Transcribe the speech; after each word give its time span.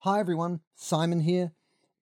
Hi 0.00 0.20
everyone, 0.20 0.60
Simon 0.76 1.20
here. 1.20 1.52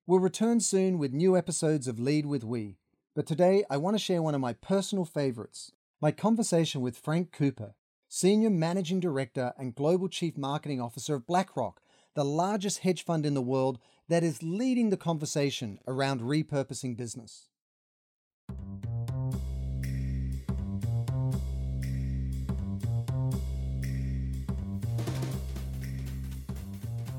We'll 0.05 0.19
return 0.19 0.61
soon 0.61 0.99
with 0.99 1.15
new 1.15 1.39
episodes 1.39 1.89
of 1.89 1.99
Lead 1.99 2.27
with 2.27 2.45
We. 2.45 2.77
But 3.15 3.25
today 3.25 3.65
I 3.71 3.79
want 3.79 3.95
to 3.95 4.03
share 4.03 4.21
one 4.21 4.35
of 4.35 4.41
my 4.41 4.53
personal 4.53 5.05
favorites 5.05 5.73
my 6.03 6.11
conversation 6.11 6.83
with 6.83 6.99
Frank 6.99 7.33
Cooper, 7.33 7.75
Senior 8.09 8.51
Managing 8.51 9.01
Director 9.01 9.55
and 9.57 9.77
Global 9.77 10.09
Chief 10.09 10.37
Marketing 10.37 10.81
Officer 10.81 11.15
of 11.15 11.27
BlackRock, 11.27 11.81
the 12.15 12.25
largest 12.25 12.81
hedge 12.81 13.05
fund 13.05 13.25
in 13.25 13.33
the 13.33 13.41
world 13.41 13.79
that 14.09 14.25
is 14.25 14.43
leading 14.43 14.91
the 14.91 14.99
conversation 14.99 15.79
around 15.87 16.21
repurposing 16.21 16.97
business. 16.97 17.49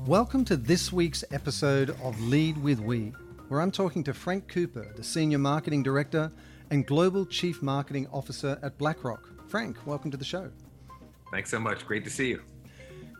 Welcome 0.06 0.44
to 0.44 0.56
this 0.56 0.92
week's 0.92 1.24
episode 1.32 1.90
of 2.00 2.20
Lead 2.20 2.56
with 2.58 2.78
We, 2.78 3.12
where 3.48 3.60
I'm 3.60 3.72
talking 3.72 4.04
to 4.04 4.14
Frank 4.14 4.46
Cooper, 4.46 4.92
the 4.94 5.02
Senior 5.02 5.38
Marketing 5.38 5.82
Director 5.82 6.30
and 6.70 6.86
Global 6.86 7.26
Chief 7.26 7.60
Marketing 7.60 8.06
Officer 8.12 8.56
at 8.62 8.78
BlackRock. 8.78 9.28
Frank, 9.48 9.84
welcome 9.84 10.12
to 10.12 10.16
the 10.16 10.24
show. 10.24 10.48
Thanks 11.32 11.50
so 11.50 11.58
much. 11.58 11.84
Great 11.84 12.04
to 12.04 12.10
see 12.10 12.28
you. 12.28 12.40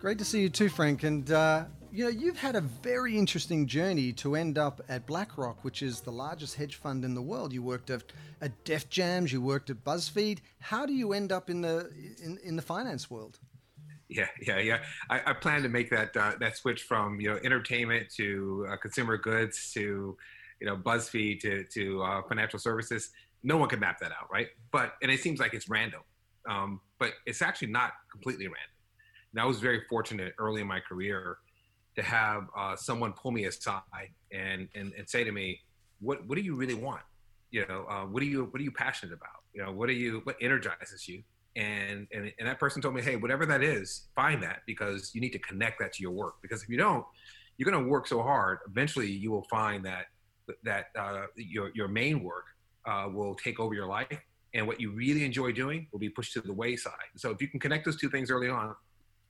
Great 0.00 0.16
to 0.18 0.24
see 0.24 0.40
you 0.40 0.48
too, 0.48 0.68
Frank. 0.68 1.02
And 1.02 1.28
uh, 1.32 1.64
you 1.90 2.04
know, 2.04 2.10
you've 2.10 2.38
had 2.38 2.54
a 2.54 2.60
very 2.60 3.18
interesting 3.18 3.66
journey 3.66 4.12
to 4.12 4.36
end 4.36 4.56
up 4.56 4.80
at 4.88 5.06
BlackRock, 5.06 5.64
which 5.64 5.82
is 5.82 6.02
the 6.02 6.12
largest 6.12 6.54
hedge 6.54 6.76
fund 6.76 7.04
in 7.04 7.14
the 7.14 7.22
world. 7.22 7.52
You 7.52 7.64
worked 7.64 7.90
at, 7.90 8.04
at 8.40 8.64
Def 8.64 8.88
Jams, 8.88 9.32
you 9.32 9.42
worked 9.42 9.70
at 9.70 9.82
BuzzFeed. 9.82 10.38
How 10.60 10.86
do 10.86 10.92
you 10.92 11.14
end 11.14 11.32
up 11.32 11.50
in 11.50 11.62
the 11.62 11.90
in, 12.22 12.38
in 12.44 12.54
the 12.54 12.62
finance 12.62 13.10
world? 13.10 13.40
Yeah, 14.08 14.28
yeah, 14.40 14.58
yeah. 14.58 14.78
I, 15.10 15.20
I 15.26 15.32
plan 15.32 15.62
to 15.62 15.68
make 15.68 15.90
that 15.90 16.16
uh, 16.16 16.32
that 16.38 16.56
switch 16.56 16.82
from 16.82 17.20
you 17.20 17.30
know 17.30 17.40
entertainment 17.42 18.08
to 18.16 18.66
uh, 18.70 18.76
consumer 18.76 19.16
goods 19.16 19.72
to 19.74 20.16
you 20.60 20.66
know 20.66 20.76
BuzzFeed 20.76 21.40
to 21.40 21.64
to 21.64 22.02
uh, 22.02 22.22
financial 22.28 22.58
services. 22.58 23.10
No 23.42 23.56
one 23.56 23.68
can 23.68 23.80
map 23.80 23.98
that 24.00 24.12
out, 24.12 24.30
right? 24.30 24.48
But 24.70 24.94
and 25.02 25.10
it 25.10 25.20
seems 25.20 25.40
like 25.40 25.54
it's 25.54 25.68
random, 25.68 26.02
um, 26.48 26.80
but 26.98 27.10
it's 27.26 27.42
actually 27.42 27.68
not 27.68 27.92
completely 28.10 28.46
random. 28.46 28.76
And 29.32 29.40
I 29.40 29.44
was 29.44 29.58
very 29.60 29.82
fortunate 29.88 30.34
early 30.38 30.60
in 30.60 30.66
my 30.68 30.80
career 30.80 31.38
to 31.96 32.02
have 32.02 32.46
uh, 32.56 32.76
someone 32.76 33.12
pull 33.12 33.32
me 33.32 33.46
aside 33.46 33.82
and, 34.32 34.68
and 34.74 34.92
and 34.96 35.08
say 35.08 35.24
to 35.24 35.32
me, 35.32 35.60
"What 36.00 36.26
what 36.28 36.36
do 36.36 36.42
you 36.42 36.54
really 36.54 36.74
want? 36.74 37.02
You 37.50 37.66
know, 37.68 37.86
uh, 37.90 38.04
what 38.04 38.22
are 38.22 38.26
you 38.26 38.44
what 38.44 38.60
are 38.60 38.64
you 38.64 38.72
passionate 38.72 39.14
about? 39.14 39.42
You 39.52 39.64
know, 39.64 39.72
what 39.72 39.88
are 39.88 39.94
you 39.94 40.20
what 40.22 40.36
energizes 40.40 41.08
you?" 41.08 41.24
And, 41.56 42.06
and 42.12 42.32
and 42.38 42.46
that 42.46 42.60
person 42.60 42.82
told 42.82 42.94
me 42.94 43.02
hey 43.02 43.16
whatever 43.16 43.46
that 43.46 43.62
is 43.62 44.08
find 44.14 44.42
that 44.42 44.60
because 44.66 45.14
you 45.14 45.20
need 45.20 45.32
to 45.32 45.38
connect 45.38 45.80
that 45.80 45.92
to 45.94 46.02
your 46.02 46.12
work. 46.12 46.34
Because 46.42 46.62
if 46.62 46.68
you 46.68 46.76
don't 46.76 47.04
you're 47.56 47.68
going 47.68 47.82
to 47.82 47.90
work 47.90 48.06
so 48.06 48.22
hard 48.22 48.58
eventually 48.68 49.10
you 49.10 49.30
will 49.30 49.46
find 49.50 49.84
that 49.84 50.06
that 50.62 50.86
uh, 50.98 51.26
your 51.34 51.70
your 51.74 51.88
main 51.88 52.22
work 52.22 52.44
uh, 52.86 53.08
will 53.12 53.34
take 53.34 53.58
over 53.58 53.74
your 53.74 53.86
life 53.86 54.20
and 54.54 54.66
what 54.66 54.80
you 54.80 54.92
really 54.92 55.24
enjoy 55.24 55.50
doing 55.50 55.86
will 55.92 55.98
be 55.98 56.08
pushed 56.08 56.32
to 56.32 56.40
the 56.40 56.52
wayside. 56.52 56.92
So 57.16 57.30
if 57.30 57.42
you 57.42 57.48
can 57.48 57.58
connect 57.58 57.84
those 57.84 57.96
two 57.96 58.08
things 58.08 58.30
early 58.30 58.48
on 58.48 58.74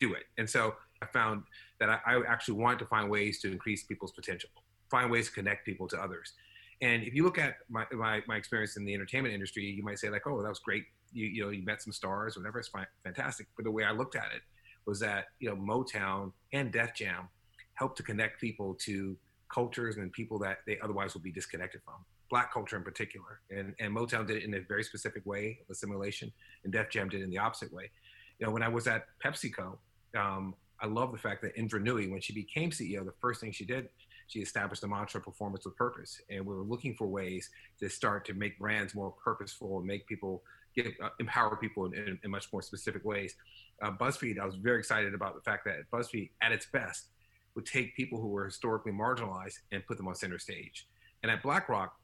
do 0.00 0.12
it. 0.14 0.24
And 0.38 0.48
so 0.48 0.74
i 1.02 1.06
found 1.06 1.42
that 1.78 1.90
i, 1.90 1.98
I 2.06 2.22
actually 2.26 2.54
wanted 2.54 2.78
to 2.80 2.86
find 2.86 3.10
ways 3.10 3.40
to 3.40 3.52
increase 3.52 3.84
people's 3.84 4.12
potential 4.12 4.50
find 4.90 5.10
ways 5.10 5.26
to 5.26 5.32
connect 5.32 5.66
people 5.66 5.88
to 5.88 6.00
others. 6.00 6.32
And 6.80 7.02
if 7.02 7.12
you 7.14 7.24
look 7.24 7.38
at 7.38 7.56
my, 7.68 7.84
my, 7.90 8.22
my 8.28 8.36
experience 8.36 8.76
in 8.76 8.84
the 8.84 8.94
entertainment 8.94 9.34
industry 9.34 9.64
you 9.64 9.82
might 9.82 9.98
say 9.98 10.08
like 10.10 10.26
oh 10.26 10.42
that 10.42 10.48
was 10.48 10.58
great 10.58 10.84
you, 11.12 11.26
you 11.26 11.44
know 11.44 11.50
you 11.50 11.64
met 11.64 11.82
some 11.82 11.92
stars 11.92 12.36
whatever 12.36 12.58
it's 12.58 12.70
fantastic. 13.04 13.46
But 13.56 13.64
the 13.64 13.70
way 13.70 13.84
i 13.84 13.92
looked 13.92 14.16
at 14.16 14.26
it 14.34 14.42
was 14.86 15.00
that 15.00 15.26
you 15.40 15.48
know 15.48 15.56
motown 15.56 16.32
and 16.52 16.72
def 16.72 16.94
jam 16.94 17.28
helped 17.74 17.96
to 17.98 18.02
connect 18.02 18.40
people 18.40 18.74
to 18.80 19.16
cultures 19.52 19.96
and 19.96 20.12
people 20.12 20.38
that 20.40 20.58
they 20.66 20.78
otherwise 20.80 21.14
would 21.14 21.22
be 21.22 21.32
disconnected 21.32 21.80
from 21.84 21.94
black 22.28 22.52
culture 22.52 22.76
in 22.76 22.82
particular. 22.82 23.40
And, 23.50 23.72
and 23.78 23.94
motown 23.94 24.26
did 24.26 24.38
it 24.38 24.44
in 24.44 24.54
a 24.54 24.60
very 24.60 24.82
specific 24.82 25.24
way 25.24 25.60
of 25.62 25.70
assimilation 25.70 26.32
and 26.64 26.72
def 26.72 26.90
jam 26.90 27.08
did 27.08 27.20
it 27.20 27.24
in 27.24 27.30
the 27.30 27.38
opposite 27.38 27.72
way. 27.72 27.90
You 28.38 28.46
know 28.46 28.52
when 28.52 28.62
i 28.62 28.68
was 28.68 28.86
at 28.86 29.06
pepsico 29.24 29.78
um, 30.16 30.54
i 30.80 30.86
love 30.86 31.12
the 31.12 31.18
fact 31.18 31.42
that 31.42 31.56
indra 31.56 31.80
nooyi 31.80 32.10
when 32.10 32.20
she 32.20 32.34
became 32.34 32.70
ceo 32.70 33.04
the 33.04 33.14
first 33.20 33.40
thing 33.40 33.50
she 33.50 33.64
did 33.64 33.88
she 34.26 34.40
established 34.40 34.82
the 34.82 34.88
mantra 34.88 35.20
performance 35.20 35.64
with 35.64 35.76
purpose. 35.76 36.20
And 36.30 36.44
we 36.44 36.54
were 36.54 36.62
looking 36.62 36.94
for 36.94 37.06
ways 37.06 37.50
to 37.80 37.88
start 37.88 38.24
to 38.26 38.34
make 38.34 38.58
brands 38.58 38.94
more 38.94 39.12
purposeful 39.12 39.78
and 39.78 39.86
make 39.86 40.06
people 40.06 40.42
get, 40.76 40.92
uh, 41.02 41.08
empower 41.18 41.56
people 41.56 41.86
in, 41.86 41.94
in, 41.94 42.18
in, 42.22 42.30
much 42.30 42.52
more 42.52 42.62
specific 42.62 43.04
ways. 43.04 43.34
Uh, 43.82 43.90
BuzzFeed, 43.90 44.38
I 44.38 44.44
was 44.44 44.56
very 44.56 44.78
excited 44.78 45.14
about 45.14 45.34
the 45.34 45.40
fact 45.40 45.64
that 45.64 45.76
BuzzFeed, 45.92 46.30
at 46.42 46.52
its 46.52 46.66
best, 46.66 47.08
would 47.54 47.66
take 47.66 47.96
people 47.96 48.20
who 48.20 48.28
were 48.28 48.44
historically 48.44 48.92
marginalized 48.92 49.58
and 49.72 49.84
put 49.86 49.96
them 49.96 50.06
on 50.06 50.14
center 50.14 50.38
stage. 50.38 50.86
And 51.22 51.32
at 51.32 51.42
BlackRock, 51.42 51.94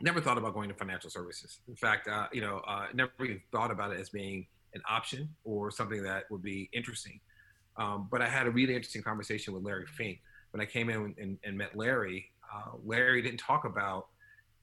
never 0.00 0.20
thought 0.20 0.38
about 0.38 0.54
going 0.54 0.68
to 0.68 0.74
financial 0.74 1.10
services. 1.10 1.60
In 1.68 1.76
fact, 1.76 2.08
uh, 2.08 2.26
you 2.32 2.40
know, 2.40 2.60
uh, 2.66 2.86
never 2.92 3.10
even 3.20 3.40
thought 3.52 3.70
about 3.70 3.92
it 3.92 4.00
as 4.00 4.10
being 4.10 4.46
an 4.74 4.82
option 4.88 5.28
or 5.44 5.70
something 5.70 6.02
that 6.02 6.24
would 6.30 6.42
be 6.42 6.68
interesting. 6.72 7.20
Um, 7.76 8.08
but 8.10 8.22
I 8.22 8.28
had 8.28 8.46
a 8.46 8.50
really 8.50 8.74
interesting 8.74 9.02
conversation 9.02 9.54
with 9.54 9.64
Larry 9.64 9.86
Fink 9.86 10.20
when 10.50 10.60
I 10.60 10.66
came 10.66 10.90
in 10.90 11.14
and, 11.18 11.38
and 11.44 11.56
met 11.56 11.76
Larry. 11.76 12.30
Uh, 12.52 12.76
Larry 12.84 13.22
didn't 13.22 13.40
talk 13.40 13.64
about 13.64 14.08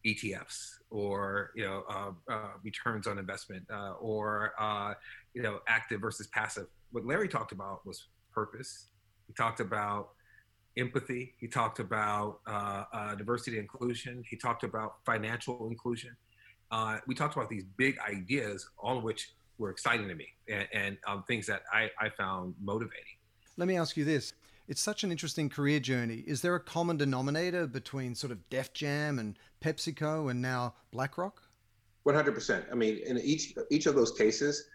ETFs 0.05 0.77
or 0.89 1.51
you 1.55 1.63
know 1.63 1.83
uh, 1.89 2.11
uh, 2.31 2.49
returns 2.63 3.07
on 3.07 3.17
investment 3.17 3.65
uh, 3.71 3.93
or 3.99 4.53
uh, 4.59 4.93
you 5.33 5.41
know 5.41 5.59
active 5.67 6.01
versus 6.01 6.27
passive. 6.27 6.67
What 6.91 7.05
Larry 7.05 7.27
talked 7.27 7.51
about 7.51 7.85
was 7.85 8.07
purpose. 8.33 8.87
He 9.27 9.33
talked 9.33 9.59
about 9.59 10.09
empathy. 10.77 11.35
He 11.37 11.47
talked 11.47 11.79
about 11.79 12.39
uh, 12.47 12.83
uh, 12.93 13.15
diversity 13.15 13.57
and 13.57 13.63
inclusion. 13.63 14.23
He 14.29 14.35
talked 14.35 14.63
about 14.63 14.95
financial 15.05 15.67
inclusion. 15.67 16.15
we 17.07 17.15
talked 17.15 17.35
about 17.35 17.49
these 17.49 17.65
big 17.77 17.97
ideas, 17.99 18.67
all 18.77 18.97
of 18.97 19.03
which 19.03 19.31
were 19.57 19.69
exciting 19.69 20.07
to 20.07 20.15
me 20.15 20.27
and, 20.49 20.67
and 20.73 20.97
um, 21.07 21.23
things 21.23 21.45
that 21.47 21.63
I, 21.71 21.89
I 21.99 22.09
found 22.09 22.55
motivating. 22.61 23.15
Let 23.57 23.67
me 23.67 23.77
ask 23.77 23.95
you 23.95 24.03
this 24.03 24.33
it's 24.67 24.81
such 24.81 25.03
an 25.03 25.11
interesting 25.11 25.49
career 25.49 25.79
journey. 25.79 26.23
Is 26.25 26.41
there 26.41 26.55
a 26.55 26.59
common 26.59 26.95
denominator 26.95 27.67
between 27.67 28.15
sort 28.15 28.31
of 28.31 28.49
Def 28.49 28.73
Jam 28.73 29.19
and 29.19 29.37
PepsiCo 29.61 30.31
and 30.31 30.41
now 30.41 30.73
BlackRock? 30.91 31.41
100%. 32.07 32.71
I 32.71 32.75
mean, 32.75 32.99
in 33.05 33.17
each 33.19 33.53
each 33.69 33.85
of 33.85 33.95
those 33.95 34.11
cases, 34.11 34.65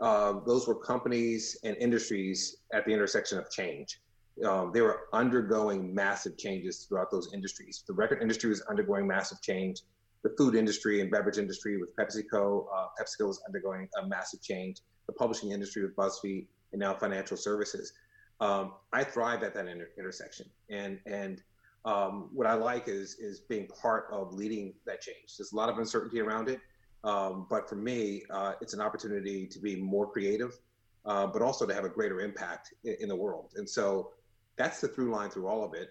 uh, 0.00 0.34
those 0.46 0.68
were 0.68 0.74
companies 0.74 1.58
and 1.64 1.76
industries 1.78 2.58
at 2.74 2.84
the 2.84 2.92
intersection 2.92 3.38
of 3.38 3.50
change. 3.50 4.00
Um, 4.44 4.70
they 4.74 4.82
were 4.82 5.04
undergoing 5.14 5.94
massive 5.94 6.36
changes 6.36 6.84
throughout 6.84 7.10
those 7.10 7.32
industries. 7.32 7.82
The 7.86 7.94
record 7.94 8.20
industry 8.20 8.50
was 8.50 8.60
undergoing 8.62 9.06
massive 9.06 9.40
change. 9.40 9.80
The 10.22 10.34
food 10.36 10.54
industry 10.54 11.00
and 11.00 11.10
beverage 11.10 11.38
industry 11.38 11.78
with 11.78 11.96
PepsiCo, 11.96 12.66
uh, 12.74 12.86
PepsiCo 13.00 13.28
was 13.28 13.40
undergoing 13.46 13.88
a 14.02 14.06
massive 14.06 14.42
change. 14.42 14.80
The 15.06 15.14
publishing 15.14 15.52
industry 15.52 15.82
with 15.82 15.96
BuzzFeed, 15.96 16.46
and 16.72 16.80
now 16.80 16.92
financial 16.94 17.36
services 17.38 17.92
um, 18.40 18.74
I 18.92 19.04
thrive 19.04 19.42
at 19.42 19.54
that 19.54 19.66
inter- 19.66 19.90
intersection. 19.98 20.46
And 20.70 20.98
and 21.06 21.42
um, 21.86 22.28
what 22.32 22.46
I 22.46 22.54
like 22.54 22.88
is 22.88 23.14
is 23.18 23.40
being 23.40 23.68
part 23.68 24.08
of 24.10 24.34
leading 24.34 24.74
that 24.84 25.00
change. 25.00 25.36
There's 25.38 25.52
a 25.52 25.56
lot 25.56 25.68
of 25.68 25.78
uncertainty 25.78 26.20
around 26.20 26.48
it, 26.48 26.60
um, 27.04 27.46
but 27.48 27.68
for 27.68 27.76
me, 27.76 28.24
uh, 28.30 28.54
it's 28.60 28.74
an 28.74 28.80
opportunity 28.80 29.46
to 29.46 29.58
be 29.60 29.76
more 29.76 30.10
creative, 30.10 30.58
uh, 31.04 31.28
but 31.28 31.40
also 31.40 31.64
to 31.64 31.72
have 31.72 31.84
a 31.84 31.88
greater 31.88 32.20
impact 32.20 32.74
in, 32.84 32.96
in 33.00 33.08
the 33.08 33.16
world. 33.16 33.52
And 33.56 33.68
so 33.68 34.10
that's 34.56 34.80
the 34.80 34.88
through 34.88 35.12
line 35.12 35.30
through 35.30 35.46
all 35.46 35.64
of 35.64 35.74
it. 35.74 35.90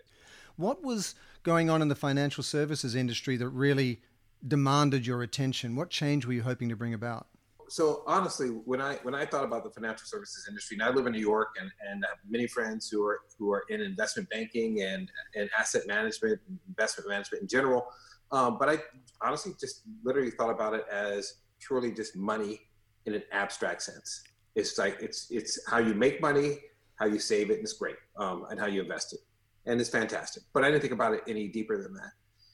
What 0.57 0.83
was 0.83 1.15
going 1.43 1.69
on 1.69 1.81
in 1.81 1.87
the 1.87 1.95
financial 1.95 2.43
services 2.43 2.93
industry 2.95 3.37
that 3.37 3.49
really 3.49 4.01
demanded 4.45 5.07
your 5.07 5.21
attention? 5.21 5.75
What 5.75 5.89
change 5.89 6.25
were 6.25 6.33
you 6.33 6.43
hoping 6.43 6.69
to 6.69 6.75
bring 6.75 6.93
about? 6.93 7.27
So 7.69 8.03
honestly, 8.07 8.47
when 8.47 8.81
I 8.81 8.95
when 9.03 9.15
I 9.15 9.25
thought 9.25 9.43
about 9.43 9.63
the 9.63 9.69
financial 9.69 10.05
services 10.05 10.45
industry, 10.47 10.77
and 10.77 10.83
I 10.83 10.89
live 10.89 11.05
in 11.07 11.13
New 11.13 11.19
York, 11.19 11.55
and, 11.59 11.69
and 11.89 12.03
I 12.05 12.09
have 12.09 12.17
many 12.29 12.47
friends 12.47 12.89
who 12.89 13.05
are 13.05 13.21
who 13.37 13.51
are 13.51 13.63
in 13.69 13.81
investment 13.81 14.29
banking 14.29 14.81
and 14.81 15.09
and 15.35 15.49
asset 15.57 15.83
management, 15.87 16.39
investment 16.67 17.09
management 17.09 17.41
in 17.43 17.47
general. 17.47 17.87
Um, 18.31 18.57
but 18.57 18.69
I 18.69 18.77
honestly 19.21 19.53
just 19.59 19.83
literally 20.03 20.31
thought 20.31 20.49
about 20.49 20.73
it 20.73 20.85
as 20.91 21.35
purely 21.59 21.91
just 21.91 22.15
money 22.15 22.61
in 23.05 23.13
an 23.13 23.23
abstract 23.31 23.81
sense. 23.83 24.23
It's 24.55 24.77
like 24.77 24.97
it's 25.01 25.27
it's 25.29 25.59
how 25.69 25.79
you 25.79 25.93
make 25.93 26.21
money, 26.21 26.59
how 26.95 27.05
you 27.05 27.19
save 27.19 27.49
it, 27.49 27.55
and 27.55 27.63
it's 27.63 27.73
great, 27.73 27.97
um, 28.17 28.45
and 28.49 28.59
how 28.59 28.67
you 28.67 28.81
invest 28.81 29.13
it, 29.13 29.19
and 29.65 29.79
it's 29.79 29.89
fantastic. 29.89 30.43
But 30.53 30.63
I 30.63 30.69
didn't 30.69 30.81
think 30.81 30.93
about 30.93 31.13
it 31.13 31.21
any 31.27 31.47
deeper 31.47 31.81
than 31.81 31.93
that. 31.95 32.11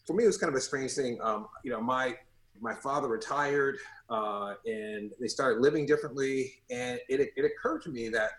For 0.07 0.13
me, 0.13 0.23
it 0.23 0.27
was 0.27 0.37
kind 0.37 0.49
of 0.49 0.57
a 0.57 0.61
strange 0.61 0.91
thing. 0.91 1.19
Um, 1.21 1.47
you 1.63 1.71
know, 1.71 1.81
my 1.81 2.15
my 2.61 2.73
father 2.73 3.07
retired 3.07 3.77
uh, 4.09 4.53
and 4.65 5.11
they 5.19 5.27
started 5.27 5.61
living 5.61 5.85
differently. 5.85 6.53
And 6.69 6.99
it, 7.09 7.31
it 7.35 7.45
occurred 7.45 7.81
to 7.83 7.89
me 7.89 8.09
that, 8.09 8.31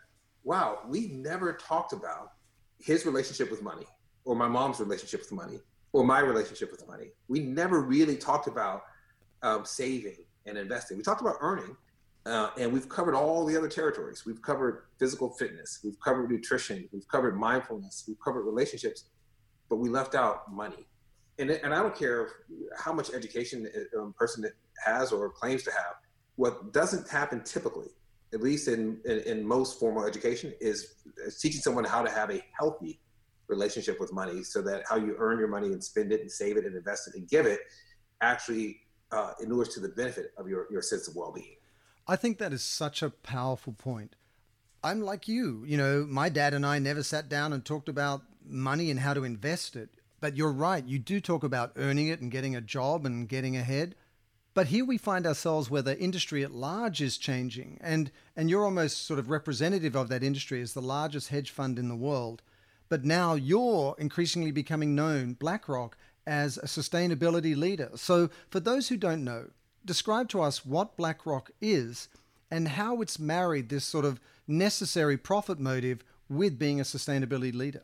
wow, 0.45 0.79
we 0.89 1.09
never 1.09 1.53
talked 1.55 1.93
about 1.93 2.33
his 2.79 3.05
relationship 3.05 3.51
with 3.51 3.63
money 3.63 3.87
or 4.25 4.35
my 4.37 4.49
mom's 4.49 4.81
relationship 4.81 5.21
with 5.21 5.33
money 5.33 5.59
or 5.93 6.05
my 6.05 6.21
relationship 6.21 6.71
with 6.71 6.87
money. 6.87 7.09
We 7.29 7.41
never 7.41 7.81
really 7.81 8.17
talked 8.17 8.47
about 8.47 8.83
um, 9.43 9.65
saving 9.65 10.25
and 10.47 10.57
investing. 10.57 10.97
We 10.97 11.03
talked 11.03 11.21
about 11.21 11.37
earning, 11.41 11.77
Uh, 12.25 12.51
and 12.61 12.73
we've 12.73 12.89
covered 12.89 13.17
all 13.17 13.45
the 13.45 13.57
other 13.59 13.69
territories. 13.69 14.25
We've 14.25 14.43
covered 14.51 14.75
physical 15.01 15.29
fitness, 15.41 15.81
we've 15.85 15.99
covered 15.99 16.31
nutrition, 16.31 16.89
we've 16.93 17.09
covered 17.15 17.35
mindfulness, 17.37 18.05
we've 18.07 18.23
covered 18.27 18.45
relationships, 18.53 19.01
but 19.69 19.79
we 19.83 19.89
left 19.99 20.15
out 20.15 20.37
money. 20.63 20.87
And, 21.39 21.51
and 21.51 21.75
I 21.75 21.83
don't 21.83 21.97
care 21.97 22.29
how 22.77 22.93
much 22.93 23.11
education 23.13 23.69
a 23.99 24.13
person 24.13 24.45
has 24.85 25.13
or 25.13 25.31
claims 25.31 25.63
to 25.65 25.71
have. 25.71 25.95
What 26.37 26.73
doesn't 26.73 27.09
happen 27.09 27.43
typically, 27.43 27.89
at 28.35 28.43
least 28.43 28.69
in, 28.69 29.01
in, 29.05 29.21
in 29.21 29.47
most 29.47 29.79
formal 29.81 30.05
education, 30.05 30.53
is, 30.61 30.95
teaching 31.41 31.61
someone 31.61 31.85
how 31.85 32.03
to 32.03 32.11
have 32.11 32.31
a 32.31 32.43
healthy 32.59 33.01
relationship 33.49 34.01
with 34.01 34.13
money 34.13 34.43
so 34.43 34.63
that 34.63 34.83
how 34.89 34.97
you 34.97 35.15
earn 35.19 35.39
your 35.39 35.49
money 35.49 35.69
and 35.69 35.83
spend 35.83 36.13
it 36.13 36.21
and 36.21 36.31
save 36.31 36.57
it 36.57 36.65
and 36.65 36.75
invest 36.77 37.09
it 37.09 37.15
and 37.15 37.29
give 37.29 37.47
it 37.47 37.61
actually 38.21 38.81
uh, 39.13 39.33
inures 39.43 39.69
to 39.69 39.81
the 39.81 39.89
benefit 39.91 40.33
of 40.39 40.49
your, 40.49 40.67
your 40.71 40.83
sense 40.83 41.07
of 41.09 41.15
well-being. 41.15 41.57
I 42.09 42.17
think 42.17 42.39
that 42.39 42.53
is 42.53 42.63
such 42.63 43.03
a 43.03 43.11
powerful 43.11 43.73
point. 43.73 44.17
I'm 44.83 45.01
like 45.03 45.29
you, 45.29 45.65
you 45.67 45.77
know, 45.77 46.05
my 46.09 46.29
dad 46.29 46.55
and 46.55 46.67
I 46.67 46.79
never 46.79 47.03
sat 47.03 47.29
down 47.29 47.53
and 47.53 47.65
talked 47.65 47.89
about 47.89 48.23
money 48.45 48.91
and 48.91 48.99
how 48.99 49.15
to 49.15 49.23
invest 49.23 49.77
it. 49.77 49.91
But 50.23 50.37
you're 50.37 50.53
right, 50.53 50.87
you 50.87 51.01
do 51.01 51.21
talk 51.21 51.43
about 51.43 51.73
earning 51.75 52.07
it 52.07 52.21
and 52.21 52.31
getting 52.31 52.55
a 52.55 52.61
job 52.61 53.05
and 53.05 53.29
getting 53.29 53.57
ahead. 53.57 53.97
But 54.55 54.69
here 54.69 54.85
we 54.85 54.97
find 54.97 55.27
ourselves 55.27 55.69
where 55.69 55.83
the 55.83 55.99
industry 55.99 56.45
at 56.45 56.53
large 56.53 57.03
is 57.03 57.19
changing, 57.19 57.77
and, 57.81 58.13
and 58.37 58.49
you're 58.49 58.65
almost 58.65 59.05
sort 59.05 59.19
of 59.19 59.31
representative 59.31 59.97
of 59.97 60.09
that 60.11 60.23
industry 60.23 60.63
as 60.63 60.75
the 60.75 60.81
largest 60.81 61.31
hedge 61.31 61.51
fund 61.51 61.77
in 61.77 61.89
the 61.89 61.97
world. 61.97 62.41
But 62.89 63.05
now 63.05 63.35
you're 63.35 63.97
increasingly 63.99 64.53
becoming 64.53 64.95
known, 64.95 65.33
BlackRock, 65.33 65.97
as 66.25 66.57
a 66.57 66.67
sustainability 66.67 67.57
leader. 67.57 67.91
So, 67.97 68.31
for 68.49 68.61
those 68.61 68.91
who 68.91 68.97
don't 68.97 69.25
know, 69.25 69.49
describe 69.85 70.29
to 70.29 70.41
us 70.41 70.65
what 70.65 70.97
BlackRock 70.97 71.51
is 71.61 72.09
and 72.49 72.69
how 72.69 73.01
it's 73.01 73.19
married 73.19 73.71
this 73.71 73.85
sort 73.85 74.05
of 74.05 74.21
necessary 74.47 75.17
profit 75.17 75.59
motive 75.59 76.05
with 76.29 76.61
being 76.61 76.79
a 76.79 76.85
sustainability 76.85 77.53
leader. 77.53 77.83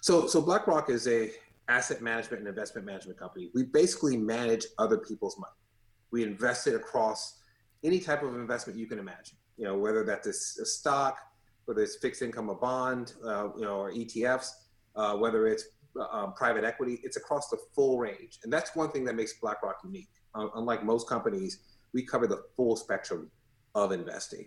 So, 0.00 0.26
so 0.26 0.42
BlackRock 0.42 0.90
is 0.90 1.06
a 1.06 1.30
asset 1.68 2.00
management 2.00 2.40
and 2.40 2.48
investment 2.48 2.86
management 2.86 3.18
company. 3.18 3.50
We 3.54 3.64
basically 3.64 4.16
manage 4.16 4.66
other 4.78 4.98
people's 4.98 5.38
money. 5.38 5.52
We 6.10 6.22
invest 6.22 6.66
it 6.66 6.74
across 6.74 7.40
any 7.84 8.00
type 8.00 8.22
of 8.22 8.34
investment 8.34 8.78
you 8.78 8.86
can 8.86 8.98
imagine. 8.98 9.36
You 9.56 9.64
know, 9.64 9.78
whether 9.78 10.04
that's 10.04 10.58
a 10.58 10.66
stock, 10.66 11.18
whether 11.64 11.82
it's 11.82 11.96
fixed 11.96 12.22
income, 12.22 12.48
a 12.48 12.54
bond, 12.54 13.14
uh, 13.24 13.48
you 13.56 13.62
know, 13.62 13.80
or 13.80 13.92
ETFs, 13.92 14.50
uh, 14.94 15.16
whether 15.16 15.46
it's 15.46 15.64
um, 16.12 16.34
private 16.34 16.64
equity, 16.64 17.00
it's 17.02 17.16
across 17.16 17.48
the 17.48 17.58
full 17.74 17.98
range. 17.98 18.38
And 18.44 18.52
that's 18.52 18.74
one 18.76 18.90
thing 18.90 19.04
that 19.04 19.14
makes 19.14 19.34
BlackRock 19.40 19.78
unique. 19.84 20.08
Uh, 20.34 20.48
unlike 20.54 20.84
most 20.84 21.08
companies, 21.08 21.60
we 21.92 22.02
cover 22.02 22.26
the 22.26 22.42
full 22.56 22.76
spectrum 22.76 23.30
of 23.74 23.92
investing. 23.92 24.46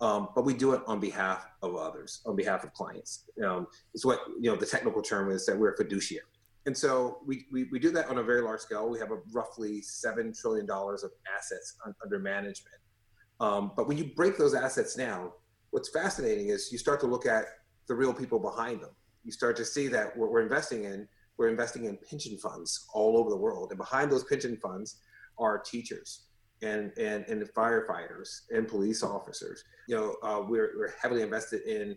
Um, 0.00 0.28
but 0.34 0.44
we 0.44 0.54
do 0.54 0.74
it 0.74 0.82
on 0.86 1.00
behalf 1.00 1.46
of 1.62 1.74
others, 1.74 2.20
on 2.24 2.36
behalf 2.36 2.64
of 2.64 2.72
clients. 2.72 3.24
Um, 3.44 3.66
it's 3.94 4.04
what 4.04 4.20
you 4.40 4.48
know. 4.50 4.56
The 4.56 4.66
technical 4.66 5.02
term 5.02 5.30
is 5.30 5.44
that 5.46 5.58
we're 5.58 5.72
a 5.72 5.76
fiduciary, 5.76 6.22
and 6.66 6.76
so 6.76 7.18
we, 7.26 7.46
we, 7.52 7.64
we 7.72 7.78
do 7.78 7.90
that 7.92 8.08
on 8.08 8.18
a 8.18 8.22
very 8.22 8.42
large 8.42 8.60
scale. 8.60 8.88
We 8.88 8.98
have 8.98 9.10
a 9.10 9.18
roughly 9.32 9.80
seven 9.82 10.32
trillion 10.32 10.66
dollars 10.66 11.02
of 11.02 11.10
assets 11.34 11.76
un, 11.86 11.94
under 12.02 12.18
management. 12.18 12.76
Um, 13.40 13.72
but 13.76 13.88
when 13.88 13.96
you 13.96 14.10
break 14.16 14.36
those 14.36 14.54
assets 14.54 14.94
down, 14.94 15.30
what's 15.70 15.88
fascinating 15.88 16.48
is 16.48 16.70
you 16.72 16.78
start 16.78 17.00
to 17.00 17.06
look 17.06 17.24
at 17.26 17.44
the 17.86 17.94
real 17.94 18.12
people 18.12 18.38
behind 18.38 18.82
them 18.82 18.90
you 19.28 19.32
start 19.32 19.56
to 19.56 19.64
see 19.64 19.88
that 19.88 20.16
what 20.16 20.30
we're 20.30 20.40
investing 20.40 20.84
in, 20.84 21.06
we're 21.36 21.48
investing 21.48 21.84
in 21.84 21.98
pension 22.08 22.38
funds 22.38 22.86
all 22.94 23.18
over 23.18 23.28
the 23.28 23.36
world. 23.36 23.70
And 23.70 23.78
behind 23.78 24.10
those 24.10 24.24
pension 24.24 24.56
funds 24.56 25.02
are 25.38 25.58
teachers 25.58 26.28
and, 26.62 26.92
and, 26.96 27.26
and 27.26 27.42
firefighters 27.54 28.28
and 28.50 28.66
police 28.66 29.02
officers. 29.02 29.62
You 29.86 29.96
know, 29.96 30.16
uh, 30.22 30.42
we're, 30.48 30.72
we're 30.78 30.94
heavily 31.00 31.20
invested 31.20 31.60
in 31.62 31.88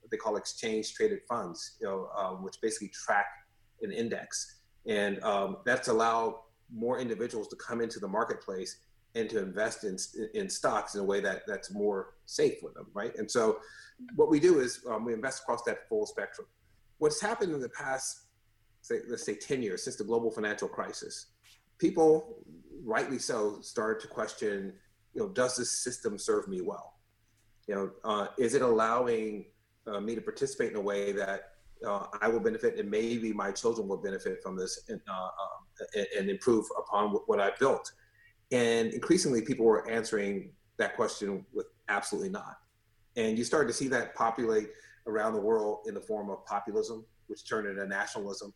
what 0.00 0.12
they 0.12 0.16
call 0.16 0.36
exchange 0.36 0.94
traded 0.94 1.20
funds, 1.28 1.76
you 1.80 1.88
know, 1.88 2.08
um, 2.16 2.44
which 2.44 2.54
basically 2.62 2.88
track 2.90 3.26
an 3.82 3.92
index. 3.92 4.60
And 4.86 5.22
um, 5.22 5.58
that's 5.64 5.88
allowed 5.88 6.34
more 6.72 6.98
individuals 6.98 7.48
to 7.48 7.56
come 7.56 7.80
into 7.80 7.98
the 7.98 8.08
marketplace 8.08 8.78
and 9.14 9.30
to 9.30 9.38
invest 9.38 9.84
in, 9.84 9.96
in 10.34 10.48
stocks 10.48 10.94
in 10.94 11.00
a 11.00 11.04
way 11.04 11.20
that 11.20 11.42
that's 11.46 11.72
more 11.72 12.14
safe 12.26 12.58
for 12.60 12.70
them, 12.70 12.86
right? 12.92 13.14
And 13.16 13.30
so 13.30 13.58
what 14.14 14.28
we 14.28 14.38
do 14.38 14.60
is 14.60 14.80
um, 14.88 15.04
we 15.04 15.14
invest 15.14 15.42
across 15.42 15.62
that 15.62 15.88
full 15.88 16.06
spectrum 16.06 16.46
what's 16.98 17.20
happened 17.20 17.52
in 17.52 17.60
the 17.60 17.68
past, 17.68 18.26
say, 18.80 19.00
let's 19.08 19.24
say 19.24 19.34
10 19.34 19.62
years 19.62 19.82
since 19.82 19.96
the 19.96 20.04
global 20.04 20.30
financial 20.30 20.68
crisis, 20.68 21.26
people, 21.78 22.44
rightly 22.84 23.18
so, 23.18 23.60
started 23.60 24.00
to 24.00 24.08
question, 24.08 24.72
you 25.14 25.22
know, 25.22 25.28
does 25.28 25.56
this 25.56 25.82
system 25.82 26.18
serve 26.18 26.48
me 26.48 26.60
well? 26.60 26.94
You 27.66 27.74
know, 27.74 27.90
uh, 28.04 28.28
is 28.38 28.54
it 28.54 28.62
allowing 28.62 29.46
uh, 29.86 30.00
me 30.00 30.14
to 30.14 30.20
participate 30.20 30.70
in 30.70 30.76
a 30.76 30.80
way 30.80 31.12
that 31.12 31.52
uh, 31.86 32.06
I 32.20 32.28
will 32.28 32.40
benefit 32.40 32.78
and 32.78 32.90
maybe 32.90 33.32
my 33.32 33.50
children 33.50 33.88
will 33.88 33.96
benefit 33.98 34.42
from 34.42 34.56
this 34.56 34.84
and, 34.88 35.00
uh, 35.08 35.12
um, 35.12 36.06
and 36.18 36.30
improve 36.30 36.64
upon 36.78 37.10
what 37.26 37.40
I 37.40 37.50
built? 37.58 37.92
And 38.52 38.92
increasingly, 38.92 39.42
people 39.42 39.66
were 39.66 39.88
answering 39.90 40.52
that 40.78 40.94
question 40.96 41.44
with 41.52 41.66
absolutely 41.88 42.30
not. 42.30 42.58
And 43.16 43.38
you 43.38 43.44
started 43.44 43.68
to 43.68 43.74
see 43.74 43.88
that 43.88 44.14
populate 44.14 44.68
around 45.06 45.32
the 45.32 45.40
world 45.40 45.86
in 45.86 45.94
the 45.94 46.00
form 46.00 46.30
of 46.30 46.44
populism, 46.44 47.04
which 47.28 47.48
turned 47.48 47.66
into 47.66 47.86
nationalism. 47.86 48.52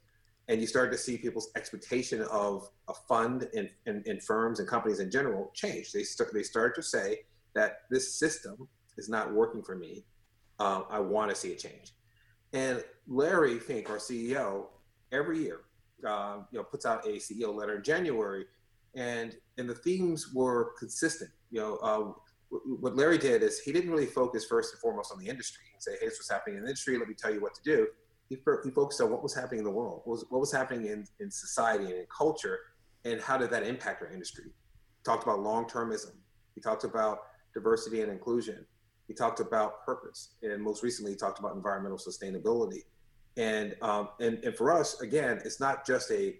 And 0.48 0.60
you 0.60 0.66
started 0.66 0.90
to 0.92 0.98
see 0.98 1.16
people's 1.16 1.50
expectation 1.56 2.22
of 2.22 2.68
a 2.88 2.94
fund 3.08 3.48
and, 3.54 3.70
and, 3.86 4.06
and 4.06 4.22
firms 4.22 4.58
and 4.58 4.68
companies 4.68 5.00
in 5.00 5.10
general 5.10 5.50
change. 5.54 5.92
They, 5.92 6.02
start, 6.02 6.30
they 6.34 6.42
started 6.42 6.74
to 6.74 6.82
say 6.82 7.20
that 7.54 7.82
this 7.90 8.18
system 8.18 8.68
is 8.96 9.08
not 9.08 9.32
working 9.32 9.62
for 9.62 9.76
me. 9.76 10.04
Uh, 10.58 10.82
I 10.90 11.00
want 11.00 11.30
to 11.30 11.36
see 11.36 11.52
a 11.52 11.56
change. 11.56 11.94
And 12.52 12.82
Larry 13.06 13.58
Fink, 13.58 13.90
our 13.90 13.98
CEO, 13.98 14.66
every 15.12 15.38
year, 15.38 15.60
uh, 16.06 16.38
you 16.50 16.58
know, 16.58 16.64
puts 16.64 16.86
out 16.86 17.06
a 17.06 17.12
CEO 17.12 17.54
letter 17.54 17.76
in 17.76 17.82
January, 17.82 18.46
and 18.94 19.36
and 19.58 19.68
the 19.68 19.74
themes 19.74 20.32
were 20.34 20.72
consistent. 20.78 21.30
You 21.50 21.60
know, 21.60 21.76
uh, 21.76 22.12
what 22.80 22.96
Larry 22.96 23.18
did 23.18 23.42
is 23.42 23.60
he 23.60 23.72
didn't 23.72 23.90
really 23.90 24.06
focus 24.06 24.44
first 24.44 24.74
and 24.74 24.80
foremost 24.80 25.12
on 25.12 25.18
the 25.18 25.28
industry 25.28 25.64
and 25.72 25.82
say, 25.82 25.92
hey, 26.00 26.06
this 26.06 26.18
what's 26.18 26.30
happening 26.30 26.56
in 26.56 26.64
the 26.64 26.68
industry. 26.68 26.98
Let 26.98 27.08
me 27.08 27.14
tell 27.14 27.32
you 27.32 27.40
what 27.40 27.54
to 27.54 27.62
do. 27.62 27.86
He, 28.28 28.36
he 28.64 28.70
focused 28.70 29.00
on 29.00 29.10
what 29.10 29.22
was 29.22 29.34
happening 29.34 29.58
in 29.58 29.64
the 29.64 29.70
world, 29.70 30.02
what 30.04 30.12
was, 30.12 30.24
what 30.30 30.40
was 30.40 30.52
happening 30.52 30.86
in, 30.86 31.04
in 31.18 31.30
society 31.30 31.84
and 31.84 31.94
in 31.94 32.06
culture, 32.16 32.58
and 33.04 33.20
how 33.20 33.36
did 33.36 33.50
that 33.50 33.64
impact 33.64 34.02
our 34.02 34.08
industry. 34.08 34.44
He 34.46 35.04
talked 35.04 35.22
about 35.22 35.40
long 35.40 35.66
termism. 35.66 36.12
He 36.54 36.60
talked 36.60 36.84
about 36.84 37.20
diversity 37.54 38.02
and 38.02 38.10
inclusion. 38.10 38.64
He 39.10 39.14
talked 39.14 39.40
about 39.40 39.84
purpose. 39.84 40.36
And 40.44 40.62
most 40.62 40.84
recently, 40.84 41.10
he 41.10 41.16
talked 41.16 41.40
about 41.40 41.56
environmental 41.56 41.98
sustainability. 41.98 42.84
And, 43.36 43.74
um, 43.82 44.10
and, 44.20 44.38
and 44.44 44.54
for 44.56 44.72
us, 44.72 45.00
again, 45.00 45.40
it's 45.44 45.58
not 45.58 45.84
just 45.84 46.12
a 46.12 46.36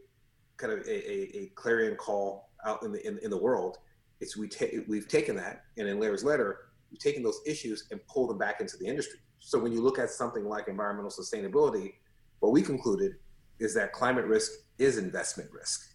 kind 0.57 0.73
of 0.73 0.87
a, 0.87 1.11
a, 1.13 1.39
a 1.41 1.53
clarion 1.57 1.97
call 1.97 2.51
out 2.65 2.85
in 2.85 2.93
the, 2.93 3.05
in, 3.05 3.19
in 3.25 3.31
the 3.31 3.37
world 3.37 3.79
it's 4.21 4.37
we 4.37 4.49
ta- 4.49 4.67
we've 4.87 5.09
taken 5.09 5.35
that, 5.37 5.65
and 5.79 5.89
in 5.89 5.99
Larry's 5.99 6.25
letter, 6.25 6.69
we've 6.91 7.01
taken 7.01 7.23
those 7.23 7.41
issues 7.47 7.87
and 7.91 8.01
pulled 8.07 8.31
them 8.31 8.39
back 8.39 8.61
into 8.61 8.77
the 8.77 8.87
industry. 8.87 9.19
So 9.39 9.59
when 9.59 9.73
you 9.73 9.81
look 9.81 9.99
at 9.99 10.11
something 10.11 10.45
like 10.45 10.69
environmental 10.69 11.11
sustainability, 11.11 11.95
what 12.41 12.53
we 12.53 12.63
concluded 12.63 13.17
is 13.59 13.75
that 13.75 13.93
climate 13.93 14.27
risk 14.27 14.53
is 14.79 14.99
investment 14.99 15.51
risk. 15.53 15.90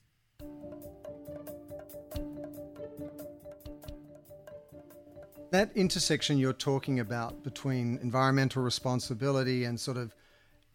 That 5.55 5.71
intersection 5.73 6.37
you're 6.37 6.51
talking 6.51 6.99
about 6.99 7.41
between 7.41 7.97
environmental 8.01 8.61
responsibility 8.61 9.63
and 9.63 9.79
sort 9.79 9.95
of 9.95 10.13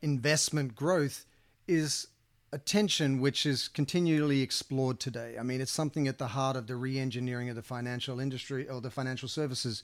investment 0.01 0.75
growth 0.75 1.27
is 1.69 2.07
a 2.51 2.57
tension 2.57 3.21
which 3.21 3.45
is 3.45 3.69
continually 3.69 4.41
explored 4.41 4.99
today. 4.99 5.37
I 5.39 5.43
mean, 5.43 5.61
it's 5.61 5.71
something 5.71 6.09
at 6.09 6.17
the 6.17 6.29
heart 6.29 6.57
of 6.57 6.67
the 6.67 6.77
re 6.77 6.99
engineering 6.99 7.51
of 7.51 7.57
the 7.57 7.63
financial 7.63 8.21
industry 8.21 8.71
or 8.71 8.81
the 8.81 8.91
financial 8.91 9.29
services 9.29 9.83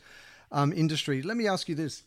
um, 0.51 0.73
industry. 0.73 1.21
Let 1.21 1.37
me 1.37 1.47
ask 1.47 1.69
you 1.69 1.75
this. 1.75 2.05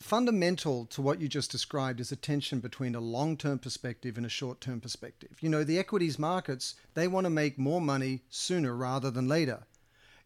Fundamental 0.00 0.86
to 0.86 1.00
what 1.00 1.20
you 1.20 1.28
just 1.28 1.52
described 1.52 2.00
is 2.00 2.10
a 2.10 2.16
tension 2.16 2.58
between 2.58 2.96
a 2.96 3.00
long 3.00 3.36
term 3.36 3.60
perspective 3.60 4.16
and 4.16 4.26
a 4.26 4.28
short 4.40 4.60
term 4.60 4.80
perspective. 4.80 5.36
You 5.40 5.48
know, 5.48 5.62
the 5.62 5.78
equities 5.78 6.18
markets, 6.18 6.74
they 6.94 7.06
want 7.06 7.24
to 7.24 7.30
make 7.30 7.56
more 7.56 7.80
money 7.80 8.22
sooner 8.30 8.74
rather 8.74 9.12
than 9.12 9.28
later. 9.28 9.62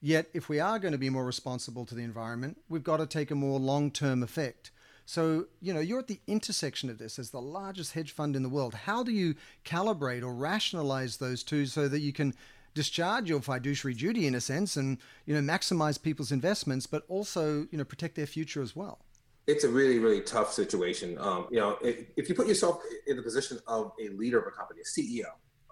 Yet, 0.06 0.28
if 0.32 0.48
we 0.48 0.60
are 0.60 0.78
going 0.78 0.92
to 0.92 0.98
be 0.98 1.10
more 1.10 1.25
responsible 1.25 1.84
to 1.84 1.92
the 1.92 2.04
environment, 2.04 2.58
we've 2.68 2.84
got 2.84 2.98
to 2.98 3.06
take 3.06 3.32
a 3.32 3.34
more 3.34 3.58
long 3.58 3.90
term 3.90 4.22
effect. 4.22 4.70
So, 5.04 5.46
you 5.60 5.75
know, 5.75 5.80
you're 5.80 5.98
at 5.98 6.06
the 6.06 6.20
intersection 6.28 6.88
of 6.90 6.98
this 6.98 7.18
as 7.18 7.30
the 7.30 7.40
largest 7.40 7.94
hedge 7.94 8.12
fund 8.12 8.36
in 8.36 8.44
the 8.44 8.48
world. 8.48 8.75
How 8.75 9.02
do 9.02 9.10
you 9.10 9.34
calibrate 9.64 10.22
or 10.22 10.32
rationalize 10.32 11.16
those 11.16 11.42
two 11.42 11.66
so 11.66 11.88
that 11.88 11.98
you 11.98 12.12
can 12.12 12.34
discharge 12.72 13.28
your 13.28 13.40
fiduciary 13.40 13.94
duty 13.94 14.28
in 14.28 14.36
a 14.36 14.40
sense 14.40 14.76
and, 14.76 14.98
you 15.26 15.34
know, 15.34 15.40
maximize 15.40 16.00
people's 16.00 16.30
investments, 16.30 16.86
but 16.86 17.02
also, 17.08 17.66
you 17.72 17.78
know, 17.78 17.82
protect 17.82 18.14
their 18.14 18.28
future 18.28 18.62
as 18.62 18.76
well? 18.76 19.00
It's 19.48 19.64
a 19.64 19.68
really, 19.68 19.98
really 19.98 20.20
tough 20.20 20.52
situation. 20.52 21.18
Um, 21.18 21.48
you 21.50 21.58
know, 21.58 21.78
if, 21.82 22.04
if, 22.16 22.28
you 22.28 22.36
put 22.36 22.46
yourself 22.46 22.80
in 23.08 23.16
the 23.16 23.25
position 23.25 23.58
of 23.66 23.90
a 24.00 24.10
leader 24.10 24.38
of 24.38 24.46
a 24.46 24.52
company, 24.52 24.82
a 24.82 25.00
CEO 25.00 25.25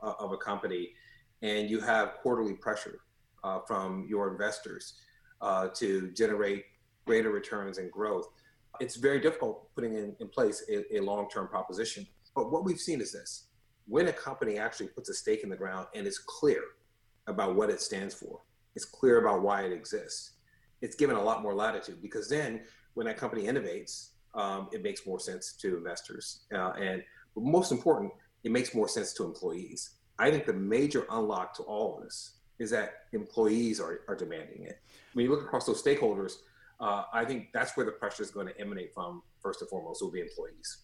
uh, 0.02 0.14
of 0.18 0.32
a 0.32 0.36
company, 0.36 0.88
and 1.40 1.70
you 1.70 1.78
have 1.78 2.14
quarterly 2.14 2.54
pressure 2.54 2.98
uh, 3.44 3.60
from 3.60 4.06
your 4.08 4.32
investors, 4.32 4.94
uh, 5.40 5.68
to 5.74 6.10
generate 6.12 6.64
greater 7.06 7.30
returns 7.30 7.78
and 7.78 7.90
growth. 7.92 8.28
It's 8.80 8.96
very 8.96 9.20
difficult 9.20 9.72
putting 9.74 9.94
in, 9.94 10.16
in 10.18 10.28
place 10.28 10.64
a, 10.68 10.96
a 10.96 11.00
long 11.00 11.28
term 11.28 11.46
proposition. 11.46 12.06
But 12.34 12.50
what 12.50 12.64
we've 12.64 12.80
seen 12.80 13.00
is 13.00 13.12
this 13.12 13.48
when 13.86 14.08
a 14.08 14.12
company 14.12 14.58
actually 14.58 14.88
puts 14.88 15.10
a 15.10 15.14
stake 15.14 15.44
in 15.44 15.50
the 15.50 15.56
ground 15.56 15.86
and 15.94 16.06
is 16.06 16.18
clear 16.18 16.62
about 17.26 17.54
what 17.54 17.70
it 17.70 17.80
stands 17.80 18.14
for, 18.14 18.40
it's 18.74 18.86
clear 18.86 19.20
about 19.20 19.42
why 19.42 19.62
it 19.62 19.72
exists, 19.72 20.32
it's 20.80 20.96
given 20.96 21.16
a 21.16 21.22
lot 21.22 21.42
more 21.42 21.54
latitude 21.54 22.00
because 22.02 22.28
then 22.28 22.62
when 22.94 23.06
that 23.06 23.16
company 23.16 23.44
innovates, 23.44 24.10
um, 24.34 24.68
it 24.72 24.82
makes 24.82 25.06
more 25.06 25.20
sense 25.20 25.52
to 25.52 25.76
investors. 25.76 26.44
Uh, 26.52 26.72
and 26.72 27.02
most 27.36 27.72
important, 27.72 28.12
it 28.42 28.50
makes 28.50 28.74
more 28.74 28.88
sense 28.88 29.12
to 29.12 29.24
employees. 29.24 29.96
I 30.18 30.30
think 30.30 30.46
the 30.46 30.52
major 30.52 31.06
unlock 31.10 31.54
to 31.56 31.62
all 31.62 31.96
of 31.98 32.04
this 32.04 32.34
is 32.58 32.70
that 32.70 33.04
employees 33.12 33.80
are, 33.80 34.00
are 34.08 34.16
demanding 34.16 34.64
it. 34.64 34.80
When 35.12 35.24
you 35.24 35.30
look 35.30 35.42
across 35.42 35.66
those 35.66 35.82
stakeholders, 35.82 36.34
uh, 36.80 37.04
I 37.12 37.24
think 37.24 37.48
that's 37.52 37.76
where 37.76 37.86
the 37.86 37.92
pressure 37.92 38.22
is 38.22 38.30
going 38.30 38.46
to 38.48 38.60
emanate 38.60 38.92
from, 38.92 39.22
first 39.40 39.60
and 39.60 39.70
foremost, 39.70 40.02
will 40.02 40.10
be 40.10 40.20
employees. 40.20 40.78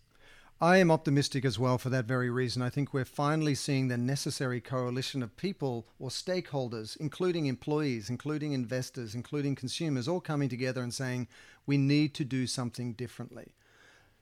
I 0.62 0.77
am 0.77 0.91
optimistic 0.91 1.47
as 1.47 1.59
well 1.59 1.79
for 1.79 1.89
that 1.89 2.05
very 2.05 2.29
reason. 2.29 2.61
I 2.61 2.69
think 2.69 2.93
we're 2.93 3.07
finally 3.07 3.55
seeing 3.55 3.89
the 3.89 3.97
necessary 3.97 4.61
coalition 4.61 5.23
of 5.23 5.35
people 5.39 5.87
or 5.99 6.11
stakeholders, 6.11 6.99
including 6.99 7.47
employees, 7.47 8.11
including 8.11 8.53
investors, 8.53 9.15
including 9.15 9.55
consumers, 9.55 10.07
all 10.07 10.21
coming 10.21 10.50
together 10.50 10.83
and 10.83 10.93
saying 10.93 11.29
we 11.65 11.79
need 11.79 12.12
to 12.15 12.27
do 12.27 12.47
something 12.47 12.93
differently. 12.93 13.55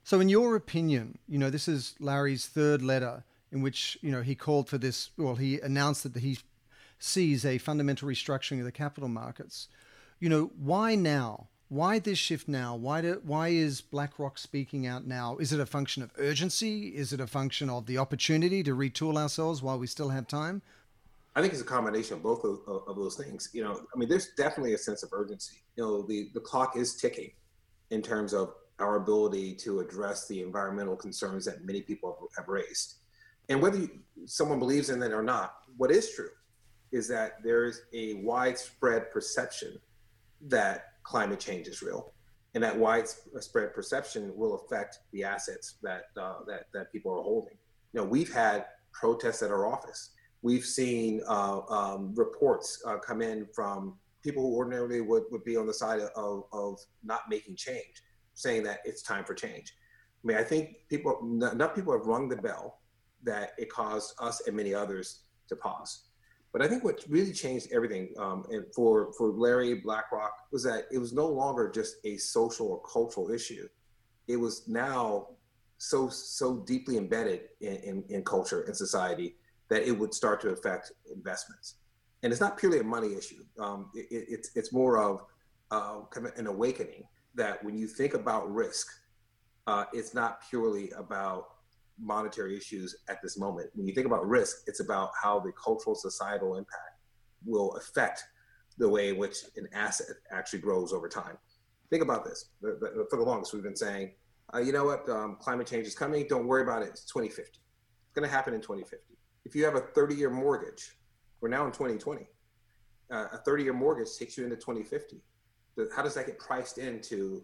So, 0.04 0.20
in 0.20 0.28
your 0.28 0.54
opinion, 0.54 1.18
you 1.28 1.38
know, 1.38 1.50
this 1.50 1.66
is 1.66 1.96
Larry's 1.98 2.46
third 2.46 2.82
letter 2.82 3.24
in 3.50 3.60
which, 3.60 3.98
you 4.00 4.12
know, 4.12 4.22
he 4.22 4.36
called 4.36 4.68
for 4.68 4.78
this, 4.78 5.10
well, 5.16 5.34
he 5.34 5.60
announced 5.60 6.04
that 6.04 6.20
he 6.20 6.38
sees 6.98 7.44
a 7.44 7.58
fundamental 7.58 8.08
restructuring 8.08 8.58
of 8.58 8.64
the 8.64 8.72
capital 8.72 9.08
markets. 9.08 9.68
You 10.20 10.28
know, 10.28 10.50
why 10.58 10.94
now? 10.94 11.48
Why 11.68 11.98
this 11.98 12.18
shift 12.18 12.48
now? 12.48 12.74
Why 12.74 13.02
do, 13.02 13.20
why 13.24 13.48
is 13.48 13.82
BlackRock 13.82 14.38
speaking 14.38 14.86
out 14.86 15.06
now? 15.06 15.36
Is 15.36 15.52
it 15.52 15.60
a 15.60 15.66
function 15.66 16.02
of 16.02 16.10
urgency? 16.16 16.88
Is 16.88 17.12
it 17.12 17.20
a 17.20 17.26
function 17.26 17.68
of 17.68 17.86
the 17.86 17.98
opportunity 17.98 18.62
to 18.62 18.74
retool 18.74 19.18
ourselves 19.18 19.62
while 19.62 19.78
we 19.78 19.86
still 19.86 20.08
have 20.08 20.26
time? 20.26 20.62
I 21.36 21.40
think 21.40 21.52
it's 21.52 21.62
a 21.62 21.66
combination 21.66 22.16
of 22.16 22.22
both 22.22 22.42
of, 22.42 22.60
of, 22.66 22.96
those 22.96 23.16
things. 23.16 23.50
You 23.52 23.62
know, 23.62 23.80
I 23.94 23.98
mean, 23.98 24.08
there's 24.08 24.30
definitely 24.36 24.72
a 24.72 24.78
sense 24.78 25.02
of 25.02 25.10
urgency. 25.12 25.58
You 25.76 25.84
know, 25.84 26.02
the 26.02 26.30
the 26.34 26.40
clock 26.40 26.76
is 26.76 26.96
ticking 26.96 27.30
in 27.90 28.02
terms 28.02 28.32
of 28.32 28.54
our 28.80 28.96
ability 28.96 29.54
to 29.54 29.80
address 29.80 30.26
the 30.26 30.40
environmental 30.42 30.96
concerns 30.96 31.44
that 31.44 31.64
many 31.64 31.82
people 31.82 32.28
have 32.36 32.48
raised. 32.48 32.94
And 33.48 33.62
whether 33.62 33.78
you, 33.78 33.90
someone 34.24 34.58
believes 34.58 34.90
in 34.90 35.02
it 35.02 35.12
or 35.12 35.22
not, 35.22 35.58
what 35.76 35.90
is 35.90 36.12
true 36.12 36.30
is 36.92 37.08
that 37.08 37.42
there 37.42 37.64
is 37.64 37.82
a 37.92 38.14
widespread 38.14 39.10
perception 39.10 39.78
that 40.42 40.92
climate 41.02 41.40
change 41.40 41.66
is 41.66 41.82
real, 41.82 42.12
and 42.54 42.62
that 42.62 42.76
widespread 42.76 43.74
perception 43.74 44.32
will 44.36 44.54
affect 44.54 45.00
the 45.12 45.24
assets 45.24 45.76
that 45.82 46.04
uh, 46.20 46.38
that 46.46 46.66
that 46.72 46.92
people 46.92 47.12
are 47.12 47.22
holding. 47.22 47.56
You 47.92 48.00
know, 48.00 48.06
we've 48.06 48.32
had 48.32 48.66
protests 48.92 49.42
at 49.42 49.50
our 49.50 49.66
office. 49.66 50.10
We've 50.42 50.64
seen 50.64 51.20
uh, 51.26 51.60
um, 51.68 52.14
reports 52.14 52.80
uh, 52.86 52.98
come 52.98 53.22
in 53.22 53.46
from 53.54 53.94
people 54.22 54.42
who 54.42 54.56
ordinarily 54.56 55.00
would, 55.00 55.24
would 55.30 55.44
be 55.44 55.56
on 55.56 55.66
the 55.66 55.74
side 55.74 56.00
of, 56.00 56.44
of 56.52 56.78
not 57.02 57.22
making 57.28 57.56
change, 57.56 58.02
saying 58.34 58.62
that 58.64 58.80
it's 58.84 59.02
time 59.02 59.24
for 59.24 59.34
change. 59.34 59.74
I 60.22 60.26
mean, 60.26 60.36
I 60.36 60.42
think 60.42 60.76
people 60.88 61.18
enough 61.52 61.74
people 61.74 61.92
have 61.92 62.06
rung 62.06 62.28
the 62.28 62.36
bell 62.36 62.80
that 63.24 63.52
it 63.58 63.70
caused 63.70 64.14
us 64.20 64.46
and 64.46 64.56
many 64.56 64.74
others 64.74 65.20
to 65.48 65.56
pause. 65.56 66.07
But 66.58 66.66
I 66.66 66.70
think 66.70 66.82
what 66.82 67.04
really 67.08 67.32
changed 67.32 67.68
everything 67.70 68.12
um, 68.18 68.44
and 68.50 68.64
for, 68.74 69.12
for 69.12 69.28
Larry 69.28 69.74
BlackRock 69.74 70.32
was 70.50 70.64
that 70.64 70.86
it 70.90 70.98
was 70.98 71.12
no 71.12 71.28
longer 71.28 71.70
just 71.70 71.98
a 72.02 72.16
social 72.16 72.66
or 72.66 72.82
cultural 72.82 73.30
issue. 73.30 73.68
It 74.26 74.38
was 74.38 74.66
now 74.66 75.28
so 75.80 76.08
so 76.08 76.56
deeply 76.66 76.96
embedded 76.96 77.42
in, 77.60 77.76
in, 77.76 78.04
in 78.08 78.24
culture 78.24 78.62
and 78.62 78.76
society 78.76 79.36
that 79.68 79.84
it 79.84 79.92
would 79.92 80.12
start 80.12 80.40
to 80.40 80.48
affect 80.48 80.90
investments. 81.14 81.76
And 82.24 82.32
it's 82.32 82.40
not 82.40 82.58
purely 82.58 82.80
a 82.80 82.82
money 82.82 83.14
issue. 83.14 83.44
Um, 83.60 83.90
it, 83.94 84.08
it's 84.10 84.50
it's 84.56 84.72
more 84.72 84.98
of 84.98 85.22
uh, 85.70 86.00
kind 86.10 86.26
of 86.26 86.36
an 86.36 86.48
awakening 86.48 87.04
that 87.36 87.62
when 87.62 87.78
you 87.78 87.86
think 87.86 88.14
about 88.14 88.52
risk, 88.52 88.88
uh, 89.68 89.84
it's 89.92 90.12
not 90.12 90.40
purely 90.50 90.90
about 90.90 91.50
monetary 92.00 92.56
issues 92.56 92.96
at 93.08 93.20
this 93.22 93.38
moment. 93.38 93.70
When 93.74 93.86
you 93.86 93.94
think 93.94 94.06
about 94.06 94.26
risk, 94.26 94.58
it's 94.66 94.80
about 94.80 95.10
how 95.20 95.40
the 95.40 95.52
cultural 95.52 95.94
societal 95.94 96.56
impact 96.56 97.00
will 97.44 97.72
affect 97.76 98.24
the 98.78 98.88
way 98.88 99.08
in 99.08 99.16
which 99.16 99.38
an 99.56 99.68
asset 99.72 100.16
actually 100.30 100.60
grows 100.60 100.92
over 100.92 101.08
time. 101.08 101.36
Think 101.90 102.02
about 102.02 102.24
this. 102.24 102.50
For 102.60 103.16
the 103.16 103.24
longest, 103.24 103.52
we've 103.52 103.62
been 103.62 103.76
saying, 103.76 104.12
uh, 104.54 104.58
you 104.58 104.72
know 104.72 104.84
what, 104.84 105.08
um, 105.08 105.36
climate 105.40 105.66
change 105.66 105.86
is 105.86 105.94
coming. 105.94 106.26
Don't 106.28 106.46
worry 106.46 106.62
about 106.62 106.82
it. 106.82 106.88
It's 106.88 107.04
2050. 107.04 107.50
It's 107.50 108.14
going 108.14 108.28
to 108.28 108.34
happen 108.34 108.54
in 108.54 108.60
2050. 108.60 109.16
If 109.44 109.54
you 109.54 109.64
have 109.64 109.74
a 109.74 109.80
30 109.80 110.14
year 110.14 110.30
mortgage, 110.30 110.96
we're 111.40 111.48
now 111.48 111.66
in 111.66 111.72
2020. 111.72 112.28
Uh, 113.10 113.26
a 113.32 113.38
30 113.38 113.64
year 113.64 113.72
mortgage 113.72 114.08
takes 114.18 114.36
you 114.36 114.44
into 114.44 114.56
2050. 114.56 115.22
How 115.94 116.02
does 116.02 116.14
that 116.14 116.26
get 116.26 116.38
priced 116.38 116.78
into 116.78 117.42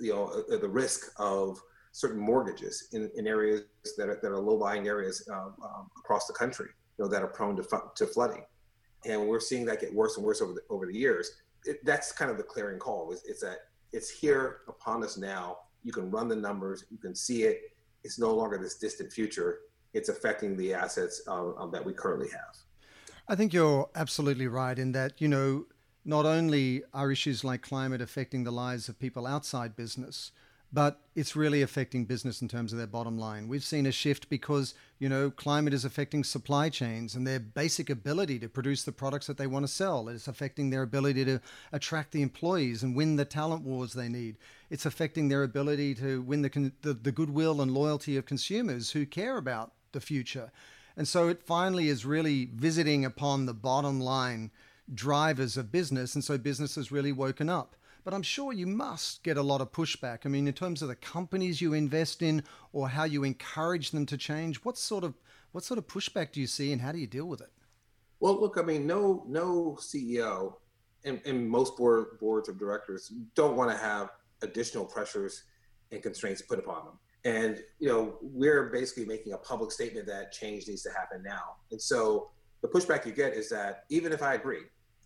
you 0.00 0.12
know, 0.12 0.44
uh, 0.52 0.56
the 0.58 0.68
risk 0.68 1.12
of 1.18 1.60
certain 1.94 2.18
mortgages 2.18 2.88
in, 2.92 3.08
in 3.14 3.28
areas 3.28 3.62
that 3.96 4.08
are, 4.08 4.18
that 4.20 4.32
are 4.32 4.40
low-lying 4.40 4.88
areas 4.88 5.28
um, 5.32 5.54
um, 5.62 5.88
across 5.96 6.26
the 6.26 6.32
country, 6.32 6.70
you 6.98 7.04
know, 7.04 7.08
that 7.08 7.22
are 7.22 7.28
prone 7.28 7.54
to, 7.54 7.64
to 7.94 8.04
flooding. 8.04 8.42
And 9.06 9.28
we're 9.28 9.38
seeing 9.38 9.64
that 9.66 9.80
get 9.80 9.94
worse 9.94 10.16
and 10.16 10.26
worse 10.26 10.42
over 10.42 10.54
the, 10.54 10.62
over 10.70 10.86
the 10.86 10.98
years. 10.98 11.30
It, 11.64 11.84
that's 11.84 12.10
kind 12.10 12.32
of 12.32 12.36
the 12.36 12.42
clearing 12.42 12.80
call. 12.80 13.12
Is, 13.12 13.22
it's 13.24 13.42
that 13.42 13.58
it's 13.92 14.10
here 14.10 14.62
upon 14.66 15.04
us 15.04 15.16
now. 15.16 15.58
You 15.84 15.92
can 15.92 16.10
run 16.10 16.26
the 16.26 16.34
numbers. 16.34 16.84
You 16.90 16.98
can 16.98 17.14
see 17.14 17.44
it. 17.44 17.60
It's 18.02 18.18
no 18.18 18.34
longer 18.34 18.58
this 18.58 18.74
distant 18.74 19.12
future. 19.12 19.60
It's 19.92 20.08
affecting 20.08 20.56
the 20.56 20.74
assets 20.74 21.22
um, 21.28 21.70
that 21.72 21.84
we 21.84 21.92
currently 21.92 22.28
have. 22.30 22.56
I 23.28 23.36
think 23.36 23.52
you're 23.52 23.88
absolutely 23.94 24.48
right 24.48 24.76
in 24.76 24.90
that, 24.92 25.20
you 25.20 25.28
know, 25.28 25.66
not 26.04 26.26
only 26.26 26.82
are 26.92 27.12
issues 27.12 27.44
like 27.44 27.62
climate 27.62 28.02
affecting 28.02 28.42
the 28.42 28.50
lives 28.50 28.88
of 28.88 28.98
people 28.98 29.28
outside 29.28 29.76
business, 29.76 30.32
but 30.74 31.00
it's 31.14 31.36
really 31.36 31.62
affecting 31.62 32.04
business 32.04 32.42
in 32.42 32.48
terms 32.48 32.72
of 32.72 32.78
their 32.78 32.88
bottom 32.88 33.16
line. 33.16 33.46
We've 33.46 33.62
seen 33.62 33.86
a 33.86 33.92
shift 33.92 34.28
because, 34.28 34.74
you 34.98 35.08
know, 35.08 35.30
climate 35.30 35.72
is 35.72 35.84
affecting 35.84 36.24
supply 36.24 36.68
chains 36.68 37.14
and 37.14 37.24
their 37.24 37.38
basic 37.38 37.88
ability 37.88 38.40
to 38.40 38.48
produce 38.48 38.82
the 38.82 38.90
products 38.90 39.28
that 39.28 39.38
they 39.38 39.46
want 39.46 39.64
to 39.64 39.72
sell. 39.72 40.08
It's 40.08 40.26
affecting 40.26 40.70
their 40.70 40.82
ability 40.82 41.24
to 41.26 41.40
attract 41.72 42.10
the 42.10 42.22
employees 42.22 42.82
and 42.82 42.96
win 42.96 43.14
the 43.14 43.24
talent 43.24 43.62
wars 43.62 43.92
they 43.92 44.08
need. 44.08 44.36
It's 44.68 44.84
affecting 44.84 45.28
their 45.28 45.44
ability 45.44 45.94
to 45.96 46.22
win 46.22 46.42
the, 46.42 46.72
the, 46.82 46.94
the 46.94 47.12
goodwill 47.12 47.60
and 47.60 47.70
loyalty 47.70 48.16
of 48.16 48.26
consumers 48.26 48.90
who 48.90 49.06
care 49.06 49.36
about 49.36 49.70
the 49.92 50.00
future. 50.00 50.50
And 50.96 51.06
so 51.06 51.28
it 51.28 51.40
finally 51.40 51.88
is 51.88 52.04
really 52.04 52.50
visiting 52.52 53.04
upon 53.04 53.46
the 53.46 53.54
bottom 53.54 54.00
line 54.00 54.50
drivers 54.92 55.56
of 55.56 55.70
business. 55.70 56.16
And 56.16 56.24
so 56.24 56.36
business 56.36 56.74
has 56.74 56.90
really 56.90 57.12
woken 57.12 57.48
up 57.48 57.76
but 58.04 58.12
I'm 58.12 58.22
sure 58.22 58.52
you 58.52 58.66
must 58.66 59.22
get 59.22 59.38
a 59.38 59.42
lot 59.42 59.60
of 59.60 59.72
pushback. 59.72 60.20
I 60.24 60.28
mean, 60.28 60.46
in 60.46 60.52
terms 60.52 60.82
of 60.82 60.88
the 60.88 60.94
companies 60.94 61.60
you 61.60 61.72
invest 61.72 62.22
in 62.22 62.44
or 62.72 62.88
how 62.88 63.04
you 63.04 63.24
encourage 63.24 63.90
them 63.90 64.06
to 64.06 64.16
change, 64.16 64.58
what 64.58 64.76
sort 64.76 65.04
of 65.04 65.14
what 65.52 65.64
sort 65.64 65.78
of 65.78 65.86
pushback 65.86 66.32
do 66.32 66.40
you 66.40 66.46
see, 66.46 66.72
and 66.72 66.82
how 66.82 66.92
do 66.92 66.98
you 66.98 67.06
deal 67.06 67.26
with 67.26 67.40
it? 67.40 67.50
Well, 68.20 68.40
look, 68.40 68.58
I 68.58 68.62
mean, 68.62 68.86
no 68.86 69.24
no 69.26 69.78
CEO 69.80 70.54
and, 71.04 71.20
and 71.24 71.48
most 71.48 71.76
board, 71.76 72.18
boards 72.20 72.48
of 72.48 72.58
directors 72.58 73.12
don't 73.34 73.56
want 73.56 73.70
to 73.70 73.76
have 73.76 74.10
additional 74.42 74.84
pressures 74.84 75.44
and 75.92 76.02
constraints 76.02 76.42
put 76.42 76.58
upon 76.58 76.84
them. 76.84 76.98
And 77.24 77.62
you 77.78 77.88
know, 77.88 78.18
we're 78.20 78.70
basically 78.70 79.06
making 79.06 79.32
a 79.32 79.38
public 79.38 79.72
statement 79.72 80.06
that 80.08 80.32
change 80.32 80.68
needs 80.68 80.82
to 80.82 80.90
happen 80.90 81.22
now. 81.22 81.56
And 81.70 81.80
so 81.80 82.30
the 82.60 82.68
pushback 82.68 83.06
you 83.06 83.12
get 83.12 83.32
is 83.32 83.48
that 83.50 83.84
even 83.88 84.12
if 84.12 84.22
I 84.22 84.34
agree 84.34 84.62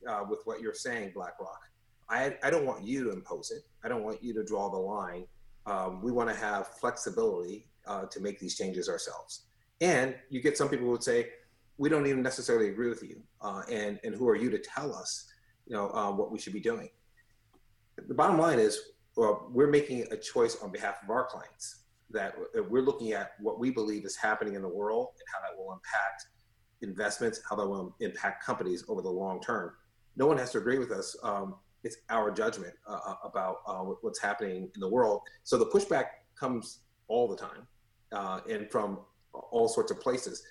uh, 0.08 0.24
with 0.28 0.40
what 0.44 0.60
you're 0.60 0.74
saying, 0.74 1.12
BlackRock, 1.14 1.67
I, 2.10 2.36
I 2.42 2.50
don't 2.50 2.64
want 2.64 2.84
you 2.84 3.04
to 3.04 3.10
impose 3.10 3.50
it. 3.50 3.62
I 3.84 3.88
don't 3.88 4.02
want 4.02 4.22
you 4.22 4.32
to 4.34 4.44
draw 4.44 4.70
the 4.70 4.78
line. 4.78 5.26
Um, 5.66 6.02
we 6.02 6.12
want 6.12 6.28
to 6.30 6.34
have 6.34 6.68
flexibility 6.68 7.68
uh, 7.86 8.06
to 8.06 8.20
make 8.20 8.38
these 8.38 8.56
changes 8.56 8.88
ourselves. 8.88 9.44
And 9.80 10.14
you 10.30 10.40
get 10.40 10.56
some 10.56 10.68
people 10.68 10.86
who 10.86 10.92
would 10.92 11.04
say, 11.04 11.28
we 11.76 11.88
don't 11.88 12.06
even 12.06 12.22
necessarily 12.22 12.68
agree 12.70 12.88
with 12.88 13.02
you. 13.02 13.20
Uh, 13.40 13.62
and, 13.70 14.00
and 14.02 14.14
who 14.14 14.28
are 14.28 14.36
you 14.36 14.50
to 14.50 14.58
tell 14.58 14.94
us, 14.94 15.30
you 15.66 15.76
know, 15.76 15.90
uh, 15.90 16.10
what 16.10 16.32
we 16.32 16.38
should 16.38 16.52
be 16.52 16.60
doing? 16.60 16.88
The 18.08 18.14
bottom 18.14 18.38
line 18.38 18.58
is 18.58 18.80
well, 19.18 19.48
we're 19.52 19.66
making 19.66 20.06
a 20.12 20.16
choice 20.16 20.56
on 20.62 20.70
behalf 20.70 21.02
of 21.02 21.10
our 21.10 21.24
clients 21.24 21.80
that 22.10 22.36
we're 22.70 22.82
looking 22.82 23.12
at 23.12 23.32
what 23.40 23.58
we 23.58 23.68
believe 23.68 24.04
is 24.04 24.14
happening 24.14 24.54
in 24.54 24.62
the 24.62 24.68
world 24.68 25.08
and 25.18 25.24
how 25.32 25.40
that 25.40 25.58
will 25.58 25.72
impact 25.72 26.26
investments, 26.82 27.40
how 27.50 27.56
that 27.56 27.66
will 27.66 27.96
impact 27.98 28.44
companies 28.44 28.84
over 28.88 29.02
the 29.02 29.10
long 29.10 29.40
term. 29.42 29.72
No 30.16 30.26
one 30.28 30.38
has 30.38 30.52
to 30.52 30.58
agree 30.58 30.78
with 30.78 30.92
us. 30.92 31.16
Um, 31.24 31.56
it's 31.85 31.97
our 32.11 32.30
judgment 32.30 32.75
uh, 32.87 32.99
uh, 33.06 33.14
about 33.25 33.56
uh, 33.66 33.82
what's 34.02 34.20
happening 34.20 34.70
in 34.75 34.80
the 34.80 34.88
world. 34.88 35.20
So 35.44 35.56
the 35.56 35.66
pushback 35.66 36.06
comes 36.35 36.80
all 37.08 37.28
the 37.28 37.37
time 37.37 37.66
uh, 38.12 38.40
and 38.49 38.70
from 38.70 39.00
all 39.32 39.68
sorts 39.68 39.90
of 39.90 40.00
places. 40.00 40.42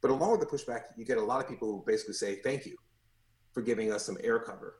But 0.00 0.10
along 0.10 0.32
with 0.32 0.40
the 0.40 0.46
pushback, 0.46 0.82
you 0.96 1.04
get 1.04 1.18
a 1.18 1.22
lot 1.22 1.42
of 1.42 1.48
people 1.48 1.68
who 1.68 1.84
basically 1.86 2.14
say, 2.14 2.36
thank 2.36 2.64
you 2.64 2.76
for 3.52 3.62
giving 3.62 3.92
us 3.92 4.04
some 4.04 4.16
air 4.22 4.38
cover 4.38 4.76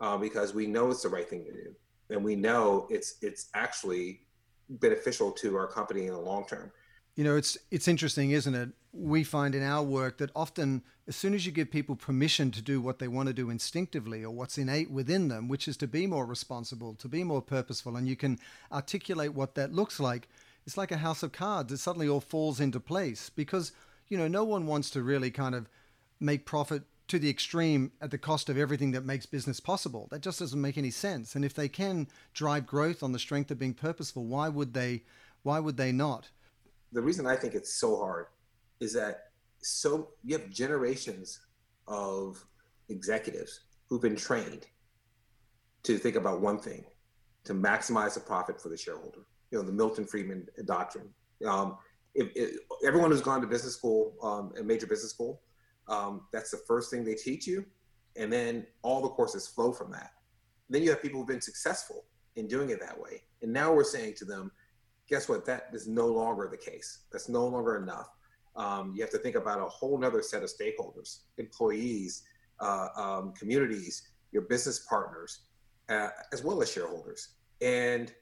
uh, 0.00 0.16
because 0.16 0.54
we 0.54 0.66
know 0.66 0.90
it's 0.90 1.02
the 1.02 1.08
right 1.08 1.28
thing 1.28 1.44
to 1.44 1.52
do, 1.52 1.74
and 2.10 2.22
we 2.22 2.36
know 2.36 2.86
it's 2.90 3.16
it's 3.22 3.48
actually 3.54 4.22
beneficial 4.68 5.32
to 5.32 5.56
our 5.56 5.66
company 5.66 6.06
in 6.06 6.12
the 6.12 6.20
long 6.20 6.46
term. 6.46 6.70
You 7.18 7.24
know, 7.24 7.34
it's 7.34 7.58
it's 7.72 7.88
interesting, 7.88 8.30
isn't 8.30 8.54
it? 8.54 8.68
We 8.92 9.24
find 9.24 9.52
in 9.52 9.62
our 9.64 9.82
work 9.82 10.18
that 10.18 10.30
often, 10.36 10.84
as 11.08 11.16
soon 11.16 11.34
as 11.34 11.44
you 11.44 11.50
give 11.50 11.68
people 11.68 11.96
permission 11.96 12.52
to 12.52 12.62
do 12.62 12.80
what 12.80 13.00
they 13.00 13.08
want 13.08 13.26
to 13.26 13.32
do 13.32 13.50
instinctively 13.50 14.22
or 14.22 14.30
what's 14.30 14.56
innate 14.56 14.88
within 14.88 15.26
them, 15.26 15.48
which 15.48 15.66
is 15.66 15.76
to 15.78 15.88
be 15.88 16.06
more 16.06 16.24
responsible, 16.24 16.94
to 16.94 17.08
be 17.08 17.24
more 17.24 17.42
purposeful, 17.42 17.96
and 17.96 18.06
you 18.06 18.14
can 18.14 18.38
articulate 18.70 19.34
what 19.34 19.56
that 19.56 19.72
looks 19.72 19.98
like, 19.98 20.28
it's 20.64 20.76
like 20.76 20.92
a 20.92 20.98
house 20.98 21.24
of 21.24 21.32
cards. 21.32 21.72
It 21.72 21.78
suddenly 21.78 22.08
all 22.08 22.20
falls 22.20 22.60
into 22.60 22.78
place 22.78 23.30
because 23.30 23.72
you 24.08 24.16
know 24.16 24.28
no 24.28 24.44
one 24.44 24.68
wants 24.68 24.88
to 24.90 25.02
really 25.02 25.32
kind 25.32 25.56
of 25.56 25.68
make 26.20 26.46
profit 26.46 26.84
to 27.08 27.18
the 27.18 27.30
extreme 27.30 27.90
at 28.00 28.12
the 28.12 28.18
cost 28.18 28.48
of 28.48 28.56
everything 28.56 28.92
that 28.92 29.04
makes 29.04 29.26
business 29.26 29.58
possible. 29.58 30.06
That 30.12 30.22
just 30.22 30.38
doesn't 30.38 30.60
make 30.60 30.78
any 30.78 30.92
sense. 30.92 31.34
And 31.34 31.44
if 31.44 31.54
they 31.54 31.68
can 31.68 32.06
drive 32.32 32.64
growth 32.64 33.02
on 33.02 33.10
the 33.10 33.18
strength 33.18 33.50
of 33.50 33.58
being 33.58 33.74
purposeful, 33.74 34.24
why 34.24 34.48
would 34.48 34.72
they? 34.72 35.02
Why 35.42 35.58
would 35.58 35.78
they 35.78 35.90
not? 35.90 36.28
The 36.92 37.02
reason 37.02 37.26
I 37.26 37.36
think 37.36 37.54
it's 37.54 37.74
so 37.74 37.96
hard 37.96 38.26
is 38.80 38.92
that 38.94 39.24
so 39.60 40.10
you 40.22 40.38
have 40.38 40.50
generations 40.50 41.40
of 41.86 42.44
executives 42.88 43.60
who've 43.88 44.00
been 44.00 44.16
trained 44.16 44.66
to 45.82 45.98
think 45.98 46.16
about 46.16 46.40
one 46.40 46.58
thing, 46.58 46.84
to 47.44 47.54
maximize 47.54 48.14
the 48.14 48.20
profit 48.20 48.60
for 48.60 48.68
the 48.68 48.76
shareholder. 48.76 49.26
You 49.50 49.58
know, 49.58 49.64
the 49.64 49.72
Milton 49.72 50.04
Friedman 50.04 50.46
doctrine. 50.66 51.08
Um, 51.46 51.78
if, 52.14 52.28
if, 52.34 52.58
everyone 52.84 53.10
who's 53.10 53.22
gone 53.22 53.40
to 53.40 53.46
business 53.46 53.74
school, 53.74 54.14
um, 54.22 54.52
a 54.58 54.62
major 54.62 54.86
business 54.86 55.12
school, 55.12 55.42
um, 55.88 56.22
that's 56.32 56.50
the 56.50 56.60
first 56.66 56.90
thing 56.90 57.04
they 57.04 57.14
teach 57.14 57.46
you, 57.46 57.64
and 58.16 58.30
then 58.30 58.66
all 58.82 59.00
the 59.00 59.08
courses 59.08 59.48
flow 59.48 59.72
from 59.72 59.90
that. 59.92 60.10
Then 60.68 60.82
you 60.82 60.90
have 60.90 61.00
people 61.00 61.20
who've 61.20 61.28
been 61.28 61.40
successful 61.40 62.04
in 62.36 62.46
doing 62.46 62.70
it 62.70 62.80
that 62.80 62.98
way, 62.98 63.22
and 63.42 63.52
now 63.52 63.72
we're 63.72 63.84
saying 63.84 64.14
to 64.18 64.24
them, 64.26 64.50
guess 65.08 65.28
what? 65.28 65.44
That 65.46 65.68
is 65.72 65.86
no 65.86 66.06
longer 66.06 66.48
the 66.50 66.56
case. 66.56 67.04
That's 67.12 67.28
no 67.28 67.46
longer 67.46 67.76
enough. 67.76 68.08
Um, 68.56 68.92
you 68.94 69.02
have 69.02 69.10
to 69.10 69.18
think 69.18 69.36
about 69.36 69.60
a 69.60 69.68
whole 69.68 70.04
other 70.04 70.22
set 70.22 70.42
of 70.42 70.50
stakeholders, 70.50 71.20
employees, 71.38 72.24
uh, 72.60 72.88
um, 72.96 73.32
communities, 73.32 74.10
your 74.32 74.42
business 74.42 74.80
partners, 74.80 75.42
uh, 75.88 76.08
as 76.32 76.42
well 76.42 76.60
as 76.60 76.70
shareholders. 76.70 77.36
And 77.60 78.12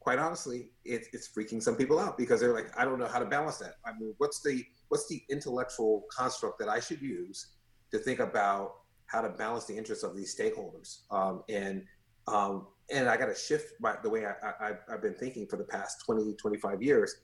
quite 0.00 0.18
honestly, 0.18 0.70
it, 0.84 1.06
it's 1.12 1.28
freaking 1.28 1.62
some 1.62 1.76
people 1.76 1.98
out 1.98 2.16
because 2.16 2.40
they're 2.40 2.52
like, 2.52 2.70
I 2.78 2.84
don't 2.84 2.98
know 2.98 3.08
how 3.08 3.18
to 3.18 3.26
balance 3.26 3.56
that. 3.58 3.74
I 3.84 3.92
mean, 3.98 4.14
what's 4.18 4.40
the 4.42 4.64
what's 4.88 5.08
the 5.08 5.22
intellectual 5.28 6.04
construct 6.16 6.58
that 6.60 6.68
I 6.68 6.78
should 6.78 7.02
use 7.02 7.54
to 7.90 7.98
think 7.98 8.20
about 8.20 8.74
how 9.06 9.20
to 9.20 9.30
balance 9.30 9.64
the 9.64 9.76
interests 9.76 10.04
of 10.04 10.14
these 10.14 10.36
stakeholders? 10.36 11.00
Um, 11.10 11.42
and 11.48 11.84
um, 12.28 12.68
and 12.90 13.08
I 13.08 13.16
got 13.16 13.26
to 13.26 13.34
shift 13.34 13.74
my, 13.80 13.96
the 14.02 14.10
way 14.10 14.26
I, 14.26 14.72
have 14.88 15.02
been 15.02 15.14
thinking 15.14 15.46
for 15.46 15.56
the 15.56 15.64
past 15.64 16.04
20, 16.04 16.34
25 16.34 16.82
years. 16.82 17.16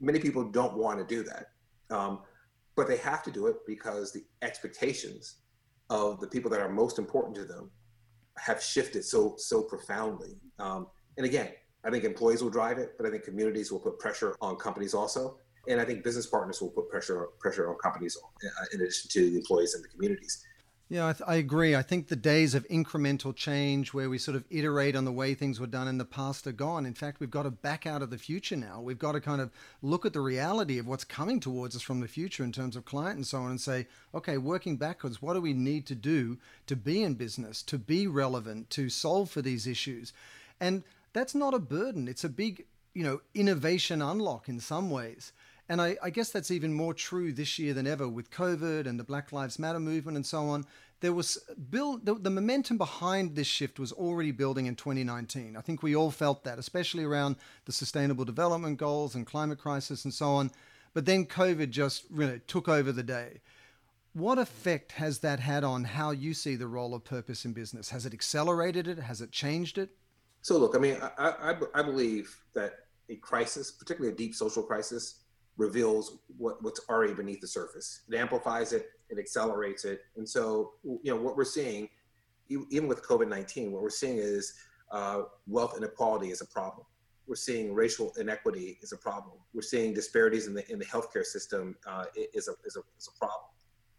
Many 0.00 0.18
people 0.18 0.44
don't 0.44 0.76
want 0.76 0.98
to 0.98 1.06
do 1.06 1.22
that, 1.24 1.46
um, 1.90 2.20
but 2.76 2.86
they 2.86 2.98
have 2.98 3.22
to 3.22 3.30
do 3.30 3.46
it 3.46 3.56
because 3.66 4.12
the 4.12 4.24
expectations 4.42 5.36
of 5.88 6.20
the 6.20 6.26
people 6.26 6.50
that 6.50 6.60
are 6.60 6.68
most 6.68 6.98
important 6.98 7.34
to 7.36 7.44
them 7.44 7.70
have 8.36 8.62
shifted 8.62 9.04
so 9.04 9.34
so 9.38 9.62
profoundly. 9.62 10.36
Um, 10.58 10.88
and 11.16 11.24
again, 11.24 11.50
I 11.84 11.90
think 11.90 12.04
employees 12.04 12.42
will 12.42 12.50
drive 12.50 12.78
it, 12.78 12.92
but 12.98 13.06
I 13.06 13.10
think 13.10 13.24
communities 13.24 13.72
will 13.72 13.78
put 13.78 13.98
pressure 13.98 14.36
on 14.42 14.56
companies 14.56 14.92
also, 14.92 15.38
and 15.68 15.80
I 15.80 15.84
think 15.84 16.04
business 16.04 16.26
partners 16.26 16.60
will 16.60 16.68
put 16.68 16.90
pressure 16.90 17.28
pressure 17.38 17.70
on 17.70 17.76
companies 17.76 18.18
uh, 18.22 18.64
in 18.72 18.82
addition 18.82 19.08
to 19.12 19.30
the 19.30 19.38
employees 19.38 19.74
and 19.74 19.82
the 19.82 19.88
communities. 19.88 20.44
Yeah, 20.88 21.08
I, 21.08 21.12
th- 21.14 21.28
I, 21.28 21.34
agree. 21.34 21.74
I 21.74 21.82
think 21.82 22.06
the 22.06 22.14
days 22.14 22.54
of 22.54 22.66
incremental 22.68 23.34
change 23.34 23.92
where 23.92 24.08
we 24.08 24.18
sort 24.18 24.36
of 24.36 24.44
iterate 24.50 24.94
on 24.94 25.04
the 25.04 25.10
way 25.10 25.34
things 25.34 25.58
were 25.58 25.66
done 25.66 25.88
in 25.88 25.98
the 25.98 26.04
past 26.04 26.46
are 26.46 26.52
gone. 26.52 26.86
In 26.86 26.94
fact, 26.94 27.18
we've 27.18 27.28
got 27.28 27.42
to 27.42 27.50
back 27.50 27.88
out 27.88 28.02
of 28.02 28.10
the 28.10 28.18
future 28.18 28.54
now. 28.54 28.80
We've 28.80 28.98
got 28.98 29.12
to 29.12 29.20
kind 29.20 29.40
of 29.40 29.50
look 29.82 30.06
at 30.06 30.12
the 30.12 30.20
reality 30.20 30.78
of 30.78 30.86
what's 30.86 31.02
coming 31.02 31.40
towards 31.40 31.74
us 31.74 31.82
from 31.82 31.98
the 31.98 32.06
future 32.06 32.44
in 32.44 32.52
terms 32.52 32.76
of 32.76 32.84
client 32.84 33.16
and 33.16 33.26
so 33.26 33.38
on 33.38 33.50
and 33.50 33.60
say, 33.60 33.88
okay, 34.14 34.38
working 34.38 34.76
backwards, 34.76 35.20
what 35.20 35.34
do 35.34 35.40
we 35.40 35.54
need 35.54 35.86
to 35.86 35.96
do 35.96 36.38
to 36.68 36.76
be 36.76 37.02
in 37.02 37.14
business, 37.14 37.62
to 37.62 37.78
be 37.78 38.06
relevant, 38.06 38.70
to 38.70 38.88
solve 38.88 39.28
for 39.28 39.42
these 39.42 39.66
issues? 39.66 40.12
And 40.60 40.84
that's 41.12 41.34
not 41.34 41.52
a 41.52 41.58
burden. 41.58 42.06
It's 42.06 42.22
a 42.22 42.28
big, 42.28 42.64
you 42.94 43.02
know, 43.02 43.20
innovation 43.34 44.00
unlock 44.00 44.48
in 44.48 44.60
some 44.60 44.88
ways. 44.90 45.32
And 45.68 45.80
I, 45.80 45.96
I, 46.02 46.10
guess 46.10 46.30
that's 46.30 46.50
even 46.50 46.72
more 46.72 46.94
true 46.94 47.32
this 47.32 47.58
year 47.58 47.74
than 47.74 47.86
ever 47.86 48.08
with 48.08 48.30
COVID 48.30 48.86
and 48.86 49.00
the 49.00 49.04
Black 49.04 49.32
Lives 49.32 49.58
Matter 49.58 49.80
movement 49.80 50.16
and 50.16 50.24
so 50.24 50.48
on. 50.48 50.64
There 51.00 51.12
was 51.12 51.38
build 51.70 52.06
the, 52.06 52.14
the, 52.14 52.30
momentum 52.30 52.78
behind 52.78 53.34
this 53.34 53.46
shift 53.46 53.78
was 53.78 53.92
already 53.92 54.30
building 54.30 54.66
in 54.66 54.76
2019. 54.76 55.56
I 55.56 55.60
think 55.60 55.82
we 55.82 55.94
all 55.94 56.10
felt 56.10 56.44
that, 56.44 56.58
especially 56.58 57.04
around 57.04 57.36
the 57.64 57.72
Sustainable 57.72 58.24
Development 58.24 58.78
Goals 58.78 59.14
and 59.14 59.26
climate 59.26 59.58
crisis 59.58 60.04
and 60.04 60.14
so 60.14 60.28
on. 60.28 60.50
But 60.94 61.04
then 61.04 61.26
COVID 61.26 61.70
just 61.70 62.04
really 62.10 62.40
took 62.46 62.68
over 62.68 62.92
the 62.92 63.02
day. 63.02 63.40
What 64.14 64.38
effect 64.38 64.92
has 64.92 65.18
that 65.18 65.40
had 65.40 65.62
on 65.62 65.84
how 65.84 66.12
you 66.12 66.32
see 66.32 66.56
the 66.56 66.66
role 66.66 66.94
of 66.94 67.04
purpose 67.04 67.44
in 67.44 67.52
business? 67.52 67.90
Has 67.90 68.06
it 68.06 68.14
accelerated 68.14 68.88
it? 68.88 68.98
Has 68.98 69.20
it 69.20 69.30
changed 69.30 69.76
it? 69.76 69.90
So, 70.40 70.56
look, 70.56 70.74
I 70.74 70.78
mean, 70.78 70.96
I, 71.18 71.52
I, 71.52 71.56
I 71.74 71.82
believe 71.82 72.34
that 72.54 72.86
a 73.10 73.16
crisis, 73.16 73.70
particularly 73.70 74.14
a 74.14 74.16
deep 74.16 74.34
social 74.34 74.62
crisis, 74.62 75.16
reveals 75.56 76.18
what, 76.36 76.62
what's 76.62 76.80
already 76.88 77.14
beneath 77.14 77.40
the 77.40 77.46
surface. 77.46 78.02
It 78.08 78.16
amplifies 78.16 78.72
it, 78.72 78.86
it 79.08 79.18
accelerates 79.18 79.84
it. 79.84 80.00
And 80.16 80.28
so, 80.28 80.72
you 80.84 81.14
know, 81.14 81.16
what 81.16 81.36
we're 81.36 81.44
seeing, 81.44 81.88
even 82.48 82.88
with 82.88 83.02
COVID 83.02 83.28
19, 83.28 83.72
what 83.72 83.82
we're 83.82 83.90
seeing 83.90 84.18
is 84.18 84.54
uh, 84.90 85.22
wealth 85.46 85.76
inequality 85.76 86.28
is 86.28 86.40
a 86.40 86.46
problem. 86.46 86.86
We're 87.26 87.34
seeing 87.34 87.74
racial 87.74 88.12
inequity 88.18 88.78
is 88.82 88.92
a 88.92 88.96
problem. 88.96 89.38
We're 89.52 89.62
seeing 89.62 89.92
disparities 89.92 90.46
in 90.46 90.54
the 90.54 90.70
in 90.70 90.78
the 90.78 90.84
healthcare 90.84 91.24
system 91.24 91.74
uh, 91.84 92.04
is 92.14 92.46
a 92.46 92.52
is 92.64 92.76
a 92.76 92.82
is 92.98 93.08
a 93.12 93.18
problem. 93.18 93.48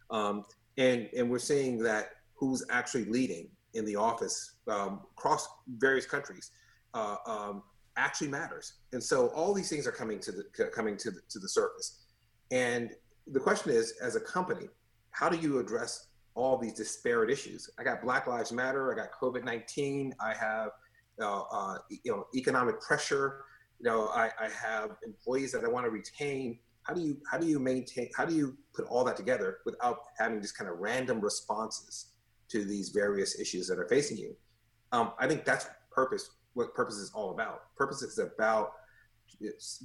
Um, 0.10 0.46
and 0.78 1.10
and 1.15 1.30
we're 1.30 1.39
seeing 1.39 1.78
that 1.80 2.12
who's 2.36 2.63
actually 2.70 3.06
leading 3.06 3.50
in 3.74 3.84
the 3.84 3.98
office 3.98 4.54
um, 4.70 5.02
across 5.17 5.48
various 5.78 6.06
countries 6.06 6.52
uh, 6.93 7.17
um, 7.26 7.63
actually 7.98 8.30
matters. 8.30 8.74
And 8.94 9.04
so 9.04 9.28
all 9.30 9.54
these 9.54 9.70
things 9.70 9.86
are 9.88 9.92
coming 9.92 10.20
to 10.20 10.32
the 10.32 10.44
coming 10.74 10.96
to 10.98 11.12
the, 11.12 11.22
to 11.30 11.40
the 11.40 11.50
surface. 11.50 12.06
And 12.52 12.92
the 13.28 13.40
question 13.40 13.72
is, 13.72 13.96
as 14.02 14.16
a 14.16 14.22
company, 14.22 14.68
how 15.12 15.28
do 15.28 15.38
you 15.38 15.60
address 15.60 16.08
all 16.36 16.58
these 16.58 16.74
disparate 16.74 17.30
issues? 17.30 17.70
I 17.80 17.84
got 17.84 18.02
Black 18.02 18.28
Lives 18.28 18.52
Matter. 18.52 18.94
I 18.94 18.96
got 18.96 19.12
COVID 19.12 19.44
nineteen. 19.44 20.14
I 20.22 20.34
have 20.34 20.70
uh, 21.22 21.42
uh, 21.52 21.78
you 21.90 22.12
know 22.12 22.28
economic 22.36 22.80
pressure. 22.80 23.44
You 23.80 23.90
know, 23.90 24.08
I, 24.08 24.32
I 24.40 24.50
have 24.50 24.92
employees 25.06 25.52
that 25.52 25.64
I 25.64 25.68
want 25.68 25.86
to 25.86 25.92
retain. 25.92 26.60
How 26.84 26.94
do 26.94 27.02
you 27.02 27.18
how 27.30 27.38
do 27.38 27.48
you 27.48 27.60
maintain? 27.60 28.10
How 28.16 28.26
do 28.26 28.34
you 28.34 28.58
put 28.74 28.86
all 28.86 29.04
that 29.04 29.18
together 29.18 29.58
without 29.66 29.98
having 30.18 30.42
just 30.42 30.58
kind 30.58 30.70
of 30.70 30.78
random 30.80 31.20
responses 31.20 32.14
to 32.50 32.64
these 32.64 32.90
various 32.90 33.40
issues 33.40 33.68
that 33.68 33.78
are 33.78 33.88
facing 33.88 34.18
you? 34.18 34.36
Um, 34.94 35.12
I 35.20 35.28
think 35.28 35.44
that's 35.44 35.68
purpose 35.92 36.30
what 36.58 36.74
purpose 36.74 36.96
is 36.96 37.12
all 37.13 37.32
about. 37.32 37.76
Purpose 37.76 38.02
is 38.02 38.17
about 38.17 38.74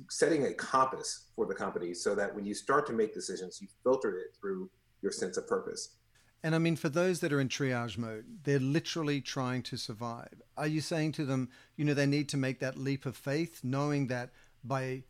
setting 0.08 0.46
a 0.46 0.54
compass 0.54 1.26
for 1.36 1.44
the 1.46 1.54
company 1.54 1.92
so 1.92 2.14
that 2.14 2.34
when 2.34 2.46
you 2.46 2.54
start 2.54 2.86
to 2.86 2.92
make 2.92 3.12
decisions, 3.12 3.60
you 3.60 3.68
filter 3.82 4.16
it 4.16 4.34
through 4.40 4.70
your 5.02 5.12
sense 5.12 5.36
of 5.36 5.46
purpose. 5.46 5.96
And 6.42 6.54
I 6.54 6.58
mean, 6.58 6.76
for 6.76 6.88
those 6.88 7.20
that 7.20 7.32
are 7.32 7.40
in 7.40 7.48
triage 7.48 7.98
mode, 7.98 8.24
they're 8.44 8.58
literally 8.58 9.20
trying 9.20 9.62
to 9.64 9.76
survive. 9.76 10.40
Are 10.56 10.66
you 10.66 10.80
saying 10.80 11.12
to 11.12 11.24
them, 11.24 11.50
you 11.76 11.84
know, 11.84 11.94
they 11.94 12.06
need 12.06 12.28
to 12.30 12.36
make 12.36 12.58
that 12.60 12.78
leap 12.78 13.06
of 13.06 13.16
faith, 13.16 13.60
knowing 13.62 14.08
that 14.08 14.30
by 14.64 15.04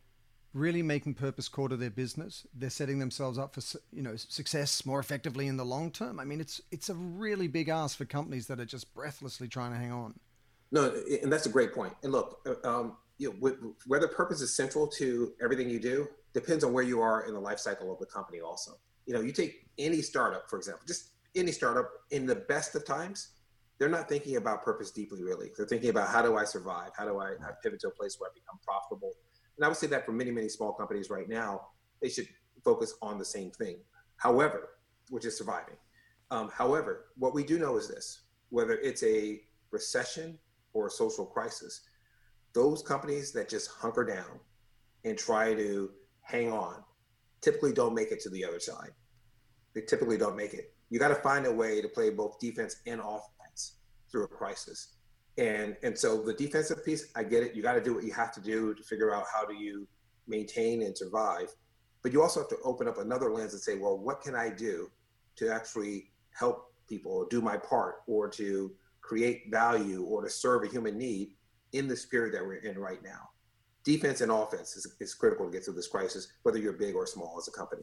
really 0.52 0.82
making 0.82 1.14
purpose 1.14 1.48
core 1.48 1.68
to 1.68 1.76
their 1.76 1.90
business, 1.90 2.46
they're 2.54 2.68
setting 2.70 2.98
themselves 2.98 3.38
up 3.38 3.54
for, 3.54 3.62
you 3.92 4.02
know, 4.02 4.16
success 4.16 4.84
more 4.84 5.00
effectively 5.00 5.46
in 5.46 5.56
the 5.56 5.64
long 5.64 5.90
term? 5.90 6.20
I 6.20 6.24
mean, 6.24 6.40
it's 6.40 6.60
it's 6.70 6.90
a 6.90 6.94
really 6.94 7.48
big 7.48 7.68
ask 7.68 7.96
for 7.96 8.04
companies 8.04 8.48
that 8.48 8.60
are 8.60 8.66
just 8.66 8.92
breathlessly 8.92 9.48
trying 9.48 9.72
to 9.72 9.78
hang 9.78 9.92
on. 9.92 10.18
No, 10.72 10.92
and 11.22 11.30
that's 11.30 11.46
a 11.46 11.50
great 11.50 11.74
point. 11.74 11.92
And 12.02 12.10
look, 12.10 12.40
uh, 12.46 12.68
um, 12.68 12.96
you 13.18 13.36
know, 13.40 13.74
whether 13.86 14.08
purpose 14.08 14.40
is 14.40 14.56
central 14.56 14.88
to 14.88 15.32
everything 15.42 15.68
you 15.68 15.78
do 15.78 16.08
depends 16.32 16.64
on 16.64 16.72
where 16.72 16.82
you 16.82 17.00
are 17.00 17.26
in 17.26 17.34
the 17.34 17.40
life 17.40 17.58
cycle 17.58 17.92
of 17.92 17.98
the 17.98 18.06
company. 18.06 18.40
Also, 18.40 18.72
you 19.06 19.12
know, 19.12 19.20
you 19.20 19.32
take 19.32 19.66
any 19.78 20.00
startup, 20.00 20.48
for 20.48 20.56
example, 20.56 20.82
just 20.86 21.10
any 21.36 21.52
startup 21.52 21.90
in 22.10 22.26
the 22.26 22.34
best 22.34 22.74
of 22.74 22.86
times, 22.86 23.32
they're 23.78 23.90
not 23.90 24.08
thinking 24.08 24.36
about 24.36 24.62
purpose 24.62 24.90
deeply. 24.90 25.22
Really, 25.22 25.50
they're 25.56 25.66
thinking 25.66 25.90
about 25.90 26.08
how 26.08 26.22
do 26.22 26.36
I 26.36 26.44
survive? 26.44 26.90
How 26.96 27.04
do 27.04 27.20
I, 27.20 27.34
pivot 27.62 27.80
to 27.80 27.88
a 27.88 27.90
place 27.90 28.16
where 28.18 28.30
I 28.30 28.32
become 28.34 28.58
profitable? 28.64 29.12
And 29.58 29.64
I 29.64 29.68
would 29.68 29.76
say 29.76 29.86
that 29.88 30.06
for 30.06 30.12
many, 30.12 30.30
many 30.30 30.48
small 30.48 30.72
companies 30.72 31.10
right 31.10 31.28
now, 31.28 31.68
they 32.00 32.08
should 32.08 32.28
focus 32.64 32.94
on 33.02 33.18
the 33.18 33.24
same 33.24 33.50
thing. 33.50 33.76
However, 34.16 34.70
which 35.10 35.26
is 35.26 35.36
surviving. 35.36 35.76
Um, 36.30 36.50
however, 36.54 37.06
what 37.16 37.34
we 37.34 37.44
do 37.44 37.58
know 37.58 37.76
is 37.76 37.88
this: 37.88 38.22
whether 38.48 38.74
it's 38.74 39.02
a 39.02 39.42
recession 39.70 40.38
or 40.74 40.86
a 40.86 40.90
social 40.90 41.26
crisis, 41.26 41.82
those 42.54 42.82
companies 42.82 43.32
that 43.32 43.48
just 43.48 43.70
hunker 43.70 44.04
down 44.04 44.40
and 45.04 45.18
try 45.18 45.54
to 45.54 45.90
hang 46.22 46.52
on 46.52 46.82
typically 47.40 47.72
don't 47.72 47.94
make 47.94 48.12
it 48.12 48.20
to 48.20 48.30
the 48.30 48.44
other 48.44 48.60
side. 48.60 48.90
They 49.74 49.80
typically 49.82 50.18
don't 50.18 50.36
make 50.36 50.54
it. 50.54 50.74
You 50.90 50.98
got 50.98 51.08
to 51.08 51.16
find 51.16 51.46
a 51.46 51.52
way 51.52 51.80
to 51.80 51.88
play 51.88 52.10
both 52.10 52.38
defense 52.38 52.76
and 52.86 53.00
offense 53.00 53.76
through 54.10 54.24
a 54.24 54.28
crisis. 54.28 54.94
And 55.38 55.76
and 55.82 55.98
so 55.98 56.22
the 56.22 56.34
defensive 56.34 56.84
piece, 56.84 57.10
I 57.16 57.24
get 57.24 57.42
it. 57.42 57.54
You 57.54 57.62
got 57.62 57.72
to 57.72 57.80
do 57.82 57.94
what 57.94 58.04
you 58.04 58.12
have 58.12 58.32
to 58.34 58.40
do 58.40 58.74
to 58.74 58.82
figure 58.82 59.14
out 59.14 59.24
how 59.32 59.46
do 59.46 59.54
you 59.54 59.88
maintain 60.28 60.82
and 60.82 60.96
survive. 60.96 61.48
But 62.02 62.12
you 62.12 62.20
also 62.20 62.40
have 62.40 62.50
to 62.50 62.58
open 62.64 62.86
up 62.86 62.98
another 62.98 63.32
lens 63.32 63.54
and 63.54 63.62
say, 63.62 63.78
well, 63.78 63.96
what 63.98 64.20
can 64.20 64.34
I 64.34 64.50
do 64.50 64.90
to 65.36 65.50
actually 65.50 66.10
help 66.34 66.74
people 66.88 67.26
do 67.30 67.40
my 67.40 67.56
part 67.56 68.02
or 68.06 68.28
to 68.28 68.72
create 69.02 69.50
value 69.50 70.04
or 70.04 70.22
to 70.22 70.30
serve 70.30 70.64
a 70.64 70.68
human 70.68 70.96
need 70.96 71.34
in 71.72 71.88
this 71.88 72.06
period 72.06 72.34
that 72.34 72.46
we're 72.46 72.54
in 72.54 72.78
right 72.78 73.02
now? 73.02 73.30
Defense 73.84 74.20
and 74.20 74.30
offense 74.30 74.76
is, 74.76 74.86
is 75.00 75.12
critical 75.14 75.46
to 75.46 75.52
get 75.52 75.64
through 75.64 75.74
this 75.74 75.88
crisis, 75.88 76.32
whether 76.44 76.58
you're 76.58 76.72
big 76.72 76.94
or 76.94 77.06
small 77.06 77.36
as 77.38 77.48
a 77.48 77.50
company. 77.50 77.82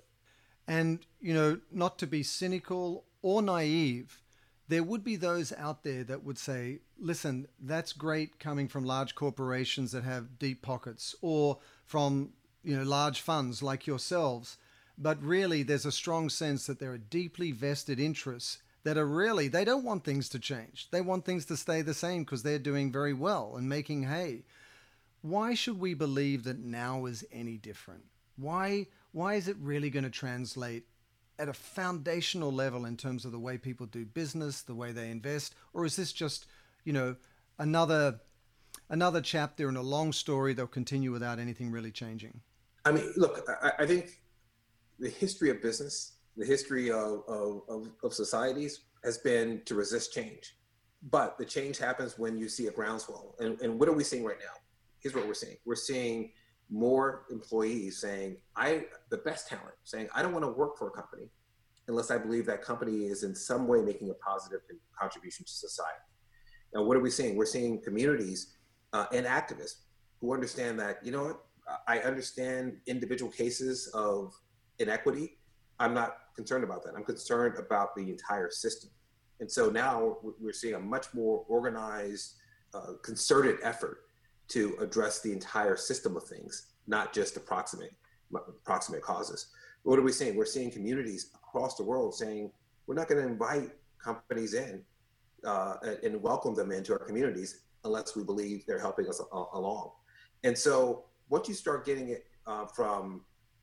And, 0.68 1.00
you 1.20 1.34
know, 1.34 1.60
not 1.72 1.98
to 2.00 2.08
be 2.08 2.24
cynical 2.24 3.06
or 3.22 3.42
naive, 3.42 4.22
there 4.70 4.84
would 4.84 5.04
be 5.04 5.16
those 5.16 5.52
out 5.54 5.84
there 5.84 6.04
that 6.04 6.24
would 6.24 6.38
say, 6.38 6.80
listen, 7.00 7.48
that's 7.60 7.92
great 7.92 8.40
coming 8.40 8.68
from 8.68 8.86
large 8.86 9.16
corporations 9.16 9.92
that 9.92 10.04
have 10.04 10.38
deep 10.38 10.62
pockets 10.62 11.16
or 11.22 11.58
from, 11.86 12.30
you 12.64 12.78
know, 12.78 12.84
large 12.84 13.20
funds 13.20 13.64
like 13.64 13.88
yourselves. 13.88 14.58
But 14.96 15.22
really, 15.24 15.64
there's 15.64 15.88
a 15.88 15.92
strong 15.92 16.30
sense 16.30 16.68
that 16.68 16.80
there 16.80 16.92
are 16.92 17.00
deeply 17.00 17.52
vested 17.52 18.00
interests 18.00 18.60
that 18.84 18.98
are 18.98 19.08
really, 19.08 19.48
they 19.48 19.66
don't 19.66 19.84
want 19.84 20.04
things 20.04 20.30
to 20.30 20.40
change. 20.40 20.88
They 20.92 21.02
want 21.02 21.26
things 21.26 21.46
to 21.46 21.58
stay 21.58 21.82
the 21.82 21.94
same 21.94 22.24
because 22.24 22.44
they're 22.44 22.60
doing 22.60 22.92
very 22.92 23.14
well 23.14 23.56
and 23.58 23.68
making 23.68 24.04
hay. 24.04 24.44
Why 25.22 25.54
should 25.54 25.80
we 25.80 25.94
believe 25.94 26.46
that 26.46 26.60
now 26.60 27.06
is 27.06 27.26
any 27.32 27.58
different? 27.58 28.06
Why, 28.38 28.88
why 29.12 29.36
is 29.36 29.48
it 29.48 29.58
really 29.60 29.90
going 29.90 30.06
to 30.06 30.10
translate 30.10 30.86
at 31.38 31.50
a 31.50 31.54
foundational 31.54 32.52
level 32.52 32.86
in 32.86 32.98
terms 32.98 33.26
of 33.26 33.32
the 33.32 33.40
way 33.40 33.58
people 33.58 33.86
do 33.86 34.06
business, 34.06 34.62
the 34.62 34.76
way 34.76 34.92
they 34.92 35.10
invest, 35.10 35.56
or 35.74 35.86
is 35.86 35.96
this 35.96 36.12
just, 36.12 36.46
you 36.84 36.94
know, 36.94 37.16
another 37.58 38.20
another 38.90 39.22
chapter 39.22 39.70
in 39.70 39.76
a 39.76 39.82
long 39.82 40.12
story 40.12 40.54
that'll 40.54 40.68
continue 40.68 41.12
without 41.12 41.40
anything 41.40 41.72
really 41.72 41.92
changing? 41.92 42.42
I 42.86 42.92
mean, 42.92 43.12
look, 43.18 43.48
I, 43.62 43.72
I 43.80 43.86
think 43.86 44.22
the 45.00 45.10
history 45.10 45.50
of 45.50 45.62
business, 45.62 46.14
the 46.40 46.46
history 46.46 46.90
of, 46.90 47.22
of, 47.28 47.90
of, 48.02 48.14
societies 48.14 48.86
has 49.04 49.18
been 49.18 49.62
to 49.66 49.76
resist 49.76 50.14
change. 50.14 50.56
But 51.12 51.38
the 51.38 51.46
change 51.46 51.78
happens 51.78 52.18
when 52.18 52.38
you 52.38 52.48
see 52.48 52.68
a 52.68 52.72
groundswell. 52.72 53.36
And, 53.40 53.60
and 53.62 53.78
what 53.78 53.90
are 53.90 53.94
we 53.94 54.06
seeing 54.06 54.24
right 54.24 54.40
now? 54.40 54.54
Here's 55.02 55.14
what 55.14 55.28
we're 55.28 55.34
seeing. 55.34 55.58
We're 55.66 55.76
seeing 55.76 56.32
more 56.70 57.26
employees 57.30 58.00
saying, 58.00 58.38
I, 58.56 58.86
the 59.10 59.18
best 59.18 59.50
talent, 59.50 59.76
saying, 59.84 60.08
I 60.16 60.22
don't 60.22 60.32
want 60.32 60.46
to 60.46 60.52
work 60.52 60.78
for 60.78 60.88
a 60.88 60.92
company 60.92 61.30
unless 61.90 62.10
I 62.10 62.18
believe 62.18 62.46
that 62.46 62.62
company 62.62 63.06
is 63.06 63.24
in 63.24 63.36
some 63.36 63.68
way 63.68 63.82
making 63.82 64.10
a 64.10 64.14
positive 64.14 64.62
contribution 64.98 65.46
to 65.46 65.52
society. 65.52 66.00
Now, 66.74 66.84
what 66.84 66.96
are 66.96 67.02
we 67.02 67.10
seeing? 67.10 67.36
We're 67.36 67.46
seeing 67.46 67.82
communities 67.82 68.56
uh, 68.94 69.08
and 69.12 69.26
activists 69.26 69.82
who 70.22 70.34
understand 70.34 70.80
that, 70.80 71.00
you 71.04 71.12
know 71.12 71.24
what, 71.26 71.42
I 71.88 72.00
understand 72.00 72.78
individual 72.88 73.32
cases 73.32 73.88
of 73.94 74.34
inequity. 74.80 75.39
I'm 75.80 75.94
not 75.94 76.18
concerned 76.36 76.64
about 76.64 76.84
that. 76.84 76.94
I'm 76.96 77.04
concerned 77.04 77.58
about 77.58 77.96
the 77.96 78.10
entire 78.10 78.50
system. 78.50 78.90
And 79.40 79.50
so 79.50 79.70
now 79.70 80.18
we're 80.40 80.54
seeing 80.54 80.76
a 80.76 80.80
much 80.80 81.14
more 81.14 81.46
organized, 81.48 82.36
uh, 82.74 82.94
concerted 83.02 83.58
effort 83.64 84.02
to 84.50 84.76
address 84.82 85.22
the 85.22 85.32
entire 85.32 85.78
system 85.78 86.18
of 86.18 86.24
things, 86.24 86.74
not 86.88 87.14
just 87.14 87.38
approximate 87.38 87.94
proximate, 88.32 88.64
proximate 88.64 89.02
causes. 89.02 89.48
What 89.84 90.00
are 90.00 90.02
we 90.02 90.12
seeing? 90.12 90.36
We're 90.36 90.46
seeing 90.46 90.72
communities 90.72 91.32
across 91.36 91.76
the 91.76 91.84
world 91.84 92.14
saying, 92.16 92.52
we're 92.88 92.96
not 92.96 93.08
going 93.08 93.22
to 93.22 93.28
invite 93.28 93.72
companies 94.04 94.54
in 94.54 94.84
uh, 95.46 95.76
and 96.04 96.22
welcome 96.22 96.56
them 96.56 96.72
into 96.72 96.94
our 96.94 97.00
communities 97.00 97.62
unless 97.86 98.16
we 98.16 98.24
believe 98.24 98.66
they're 98.66 98.80
helping 98.80 99.08
us 99.08 99.22
along. 99.54 99.92
And 100.44 100.58
so 100.58 101.06
once 101.30 101.48
you 101.48 101.54
start 101.54 101.86
getting 101.86 102.10
it 102.10 102.26
uh, 102.46 102.66
from 102.66 103.22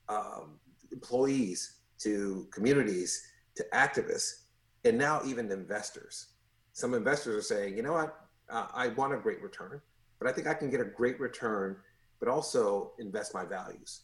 um, 0.08 0.58
employees 0.92 1.75
to 1.98 2.46
communities 2.52 3.22
to 3.56 3.64
activists, 3.72 4.44
and 4.84 4.98
now 4.98 5.20
even 5.24 5.50
investors, 5.50 6.28
some 6.72 6.94
investors 6.94 7.36
are 7.36 7.54
saying, 7.54 7.76
you 7.76 7.82
know 7.82 7.94
what, 7.94 8.26
uh, 8.50 8.66
I 8.74 8.88
want 8.88 9.14
a 9.14 9.16
great 9.16 9.42
return 9.42 9.80
but 10.18 10.28
I 10.28 10.32
think 10.32 10.46
I 10.46 10.54
can 10.54 10.70
get 10.70 10.80
a 10.80 10.84
great 10.84 11.20
return, 11.20 11.76
but 12.20 12.28
also 12.28 12.92
invest 12.98 13.34
my 13.34 13.44
values. 13.44 14.02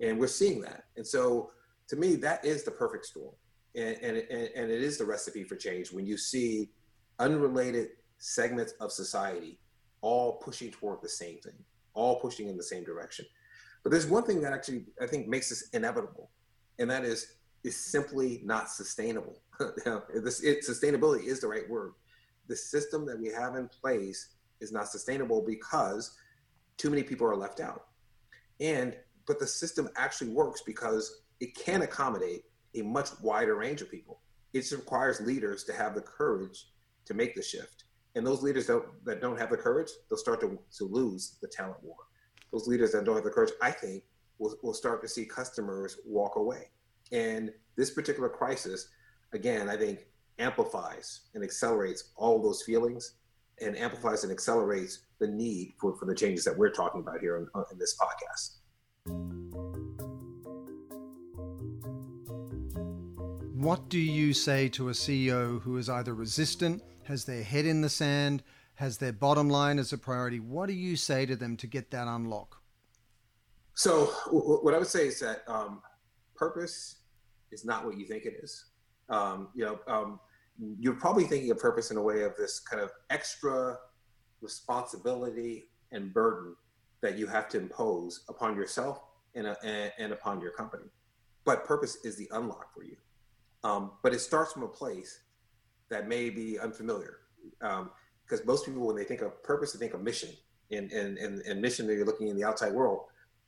And 0.00 0.18
we're 0.18 0.26
seeing 0.26 0.60
that. 0.62 0.84
And 0.96 1.06
so 1.06 1.50
to 1.88 1.96
me, 1.96 2.16
that 2.16 2.44
is 2.44 2.64
the 2.64 2.70
perfect 2.70 3.06
storm. 3.06 3.34
And, 3.74 3.96
and, 4.02 4.16
and 4.16 4.70
it 4.70 4.82
is 4.82 4.98
the 4.98 5.04
recipe 5.04 5.44
for 5.44 5.56
change 5.56 5.92
when 5.92 6.06
you 6.06 6.16
see 6.16 6.70
unrelated 7.18 7.88
segments 8.18 8.72
of 8.80 8.90
society 8.90 9.58
all 10.00 10.34
pushing 10.34 10.70
toward 10.70 11.02
the 11.02 11.08
same 11.08 11.38
thing, 11.38 11.54
all 11.94 12.20
pushing 12.20 12.48
in 12.48 12.56
the 12.56 12.62
same 12.62 12.84
direction. 12.84 13.26
But 13.82 13.90
there's 13.90 14.06
one 14.06 14.24
thing 14.24 14.40
that 14.42 14.52
actually 14.52 14.84
I 15.00 15.06
think 15.06 15.28
makes 15.28 15.48
this 15.50 15.68
inevitable, 15.72 16.30
and 16.78 16.90
that 16.90 17.04
is 17.04 17.34
is 17.64 17.76
simply 17.76 18.40
not 18.44 18.70
sustainable. 18.70 19.40
this, 20.14 20.40
it, 20.42 20.64
sustainability 20.64 21.24
is 21.24 21.40
the 21.40 21.48
right 21.48 21.68
word. 21.68 21.94
The 22.46 22.54
system 22.54 23.04
that 23.06 23.18
we 23.18 23.28
have 23.28 23.56
in 23.56 23.68
place 23.68 24.36
is 24.60 24.70
not 24.70 24.88
sustainable 24.88 25.42
because 25.42 26.16
too 26.76 26.90
many 26.90 27.02
people 27.02 27.26
are 27.26 27.34
left 27.36 27.58
out. 27.60 27.86
And 28.60 28.96
but 29.26 29.40
the 29.40 29.46
system 29.46 29.88
actually 29.96 30.30
works 30.30 30.62
because 30.62 31.22
it 31.40 31.56
can 31.56 31.82
accommodate 31.82 32.44
a 32.76 32.82
much 32.82 33.08
wider 33.20 33.56
range 33.56 33.82
of 33.82 33.90
people. 33.90 34.20
It 34.52 34.70
requires 34.70 35.20
leaders 35.20 35.64
to 35.64 35.72
have 35.72 35.94
the 35.94 36.00
courage 36.00 36.68
to 37.06 37.14
make 37.14 37.34
the 37.34 37.42
shift. 37.42 37.84
And 38.14 38.26
those 38.26 38.42
leaders 38.42 38.66
don't, 38.66 39.04
that 39.04 39.20
don't 39.20 39.38
have 39.38 39.50
the 39.50 39.56
courage, 39.56 39.90
they'll 40.08 40.18
start 40.18 40.40
to, 40.40 40.58
to 40.78 40.84
lose 40.84 41.36
the 41.42 41.48
talent 41.48 41.82
war. 41.82 41.96
Those 42.52 42.66
leaders 42.66 42.92
that 42.92 43.04
don't 43.04 43.16
have 43.16 43.24
the 43.24 43.30
courage, 43.30 43.52
I 43.60 43.70
think, 43.70 44.04
will, 44.38 44.56
we'll 44.62 44.74
start 44.74 45.02
to 45.02 45.08
see 45.08 45.24
customers 45.24 45.98
walk 46.04 46.36
away. 46.36 46.70
And 47.12 47.52
this 47.76 47.90
particular 47.90 48.28
crisis, 48.28 48.88
again, 49.32 49.68
I 49.68 49.76
think 49.76 50.06
amplifies 50.38 51.20
and 51.34 51.42
accelerates 51.42 52.10
all 52.16 52.42
those 52.42 52.62
feelings 52.62 53.14
and 53.60 53.76
amplifies 53.76 54.22
and 54.22 54.32
accelerates 54.32 55.00
the 55.18 55.26
need 55.26 55.74
for, 55.80 55.96
for 55.96 56.04
the 56.04 56.14
changes 56.14 56.44
that 56.44 56.56
we're 56.56 56.70
talking 56.70 57.00
about 57.00 57.20
here 57.20 57.36
in, 57.36 57.48
in 57.70 57.78
this 57.78 57.96
podcast. 57.96 58.56
What 63.54 63.88
do 63.88 63.98
you 63.98 64.32
say 64.32 64.68
to 64.70 64.90
a 64.90 64.92
CEO 64.92 65.60
who 65.62 65.76
is 65.78 65.88
either 65.88 66.14
resistant, 66.14 66.82
has 67.04 67.24
their 67.24 67.42
head 67.42 67.64
in 67.64 67.80
the 67.80 67.88
sand, 67.88 68.42
has 68.74 68.98
their 68.98 69.12
bottom 69.12 69.48
line 69.48 69.78
as 69.78 69.92
a 69.92 69.98
priority? 69.98 70.38
What 70.38 70.66
do 70.66 70.74
you 70.74 70.96
say 70.96 71.26
to 71.26 71.34
them 71.34 71.56
to 71.56 71.66
get 71.66 71.90
that 71.90 72.06
unlock? 72.06 72.55
So, 73.76 74.06
what 74.30 74.72
I 74.72 74.78
would 74.78 74.86
say 74.86 75.06
is 75.06 75.20
that 75.20 75.42
um, 75.46 75.82
purpose 76.34 77.02
is 77.52 77.64
not 77.64 77.84
what 77.84 77.98
you 77.98 78.06
think 78.06 78.24
it 78.24 78.40
is. 78.42 78.64
Um, 79.10 79.48
you 79.54 79.66
know, 79.66 79.78
um, 79.86 80.18
you're 80.80 80.94
probably 80.94 81.24
thinking 81.24 81.50
of 81.50 81.58
purpose 81.58 81.90
in 81.90 81.98
a 81.98 82.02
way 82.02 82.22
of 82.22 82.34
this 82.36 82.58
kind 82.58 82.82
of 82.82 82.90
extra 83.10 83.76
responsibility 84.40 85.68
and 85.92 86.12
burden 86.14 86.56
that 87.02 87.18
you 87.18 87.26
have 87.26 87.50
to 87.50 87.58
impose 87.58 88.24
upon 88.30 88.56
yourself 88.56 89.02
and, 89.34 89.46
uh, 89.46 89.54
and, 89.62 89.92
and 89.98 90.12
upon 90.12 90.40
your 90.40 90.52
company. 90.52 90.90
But 91.44 91.66
purpose 91.66 91.98
is 92.02 92.16
the 92.16 92.28
unlock 92.32 92.72
for 92.72 92.82
you. 92.82 92.96
Um, 93.62 93.92
but 94.02 94.14
it 94.14 94.20
starts 94.20 94.54
from 94.54 94.62
a 94.62 94.68
place 94.68 95.20
that 95.90 96.08
may 96.08 96.30
be 96.30 96.58
unfamiliar. 96.58 97.18
Because 97.60 98.40
um, 98.40 98.46
most 98.46 98.64
people, 98.64 98.86
when 98.86 98.96
they 98.96 99.04
think 99.04 99.20
of 99.20 99.42
purpose, 99.42 99.72
they 99.72 99.78
think 99.78 99.92
of 99.92 100.00
mission. 100.00 100.30
And, 100.72 100.90
and, 100.92 101.18
and, 101.18 101.42
and 101.42 101.60
mission, 101.60 101.86
you're 101.86 102.06
looking 102.06 102.28
in 102.28 102.36
the 102.36 102.44
outside 102.44 102.72
world. 102.72 103.02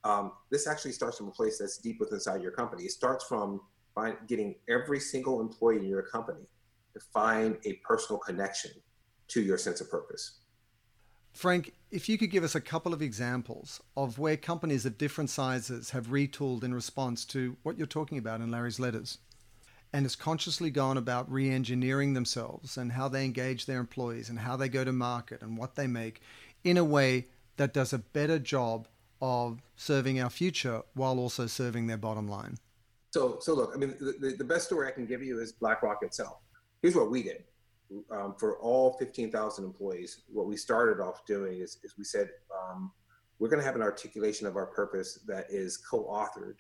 Um, 0.04 0.32
this 0.50 0.66
actually 0.66 0.92
starts 0.92 1.18
from 1.18 1.28
a 1.28 1.32
place 1.32 1.58
that's 1.58 1.78
deep 1.78 1.98
within 2.00 2.14
inside 2.14 2.42
your 2.42 2.52
company. 2.52 2.84
It 2.84 2.92
starts 2.92 3.24
from 3.24 3.60
find, 3.94 4.16
getting 4.26 4.54
every 4.68 5.00
single 5.00 5.40
employee 5.40 5.78
in 5.78 5.84
your 5.86 6.02
company 6.02 6.46
to 6.94 7.00
find 7.12 7.56
a 7.64 7.74
personal 7.84 8.18
connection 8.18 8.70
to 9.28 9.42
your 9.42 9.58
sense 9.58 9.80
of 9.80 9.90
purpose. 9.90 10.38
Frank, 11.32 11.74
if 11.90 12.08
you 12.08 12.18
could 12.18 12.30
give 12.30 12.44
us 12.44 12.54
a 12.54 12.60
couple 12.60 12.92
of 12.92 13.02
examples 13.02 13.80
of 13.96 14.18
where 14.18 14.36
companies 14.36 14.86
of 14.86 14.98
different 14.98 15.30
sizes 15.30 15.90
have 15.90 16.08
retooled 16.08 16.64
in 16.64 16.74
response 16.74 17.24
to 17.26 17.56
what 17.62 17.76
you're 17.76 17.86
talking 17.86 18.18
about 18.18 18.40
in 18.40 18.50
Larry's 18.50 18.80
letters 18.80 19.18
and 19.92 20.04
has 20.04 20.16
consciously 20.16 20.70
gone 20.70 20.96
about 20.96 21.30
re 21.30 21.50
engineering 21.50 22.14
themselves 22.14 22.76
and 22.76 22.92
how 22.92 23.08
they 23.08 23.24
engage 23.24 23.66
their 23.66 23.78
employees 23.78 24.28
and 24.28 24.40
how 24.40 24.56
they 24.56 24.68
go 24.68 24.84
to 24.84 24.92
market 24.92 25.42
and 25.42 25.56
what 25.56 25.76
they 25.76 25.86
make 25.86 26.20
in 26.64 26.76
a 26.76 26.84
way 26.84 27.26
that 27.56 27.72
does 27.72 27.92
a 27.92 27.98
better 27.98 28.38
job 28.38 28.88
of 29.20 29.60
serving 29.76 30.20
our 30.20 30.30
future 30.30 30.82
while 30.94 31.18
also 31.18 31.46
serving 31.46 31.86
their 31.86 31.96
bottom 31.96 32.28
line. 32.28 32.56
So, 33.10 33.38
so 33.40 33.54
look, 33.54 33.72
I 33.74 33.78
mean, 33.78 33.94
the, 33.98 34.34
the 34.36 34.44
best 34.44 34.66
story 34.66 34.86
I 34.86 34.90
can 34.90 35.06
give 35.06 35.22
you 35.22 35.40
is 35.40 35.52
BlackRock 35.52 36.02
itself 36.02 36.38
here's 36.82 36.94
what 36.94 37.10
we 37.10 37.22
did 37.22 37.44
um, 38.10 38.34
for 38.38 38.58
all 38.58 38.96
15,000 38.98 39.64
employees. 39.64 40.22
What 40.28 40.46
we 40.46 40.56
started 40.56 41.02
off 41.02 41.24
doing 41.26 41.60
is, 41.60 41.78
is 41.82 41.94
we 41.98 42.04
said, 42.04 42.30
um, 42.54 42.92
we're 43.38 43.48
going 43.48 43.60
to 43.60 43.66
have 43.66 43.76
an 43.76 43.82
articulation 43.82 44.46
of 44.46 44.56
our 44.56 44.66
purpose 44.66 45.20
that 45.26 45.46
is 45.48 45.76
co 45.76 46.04
authored 46.04 46.56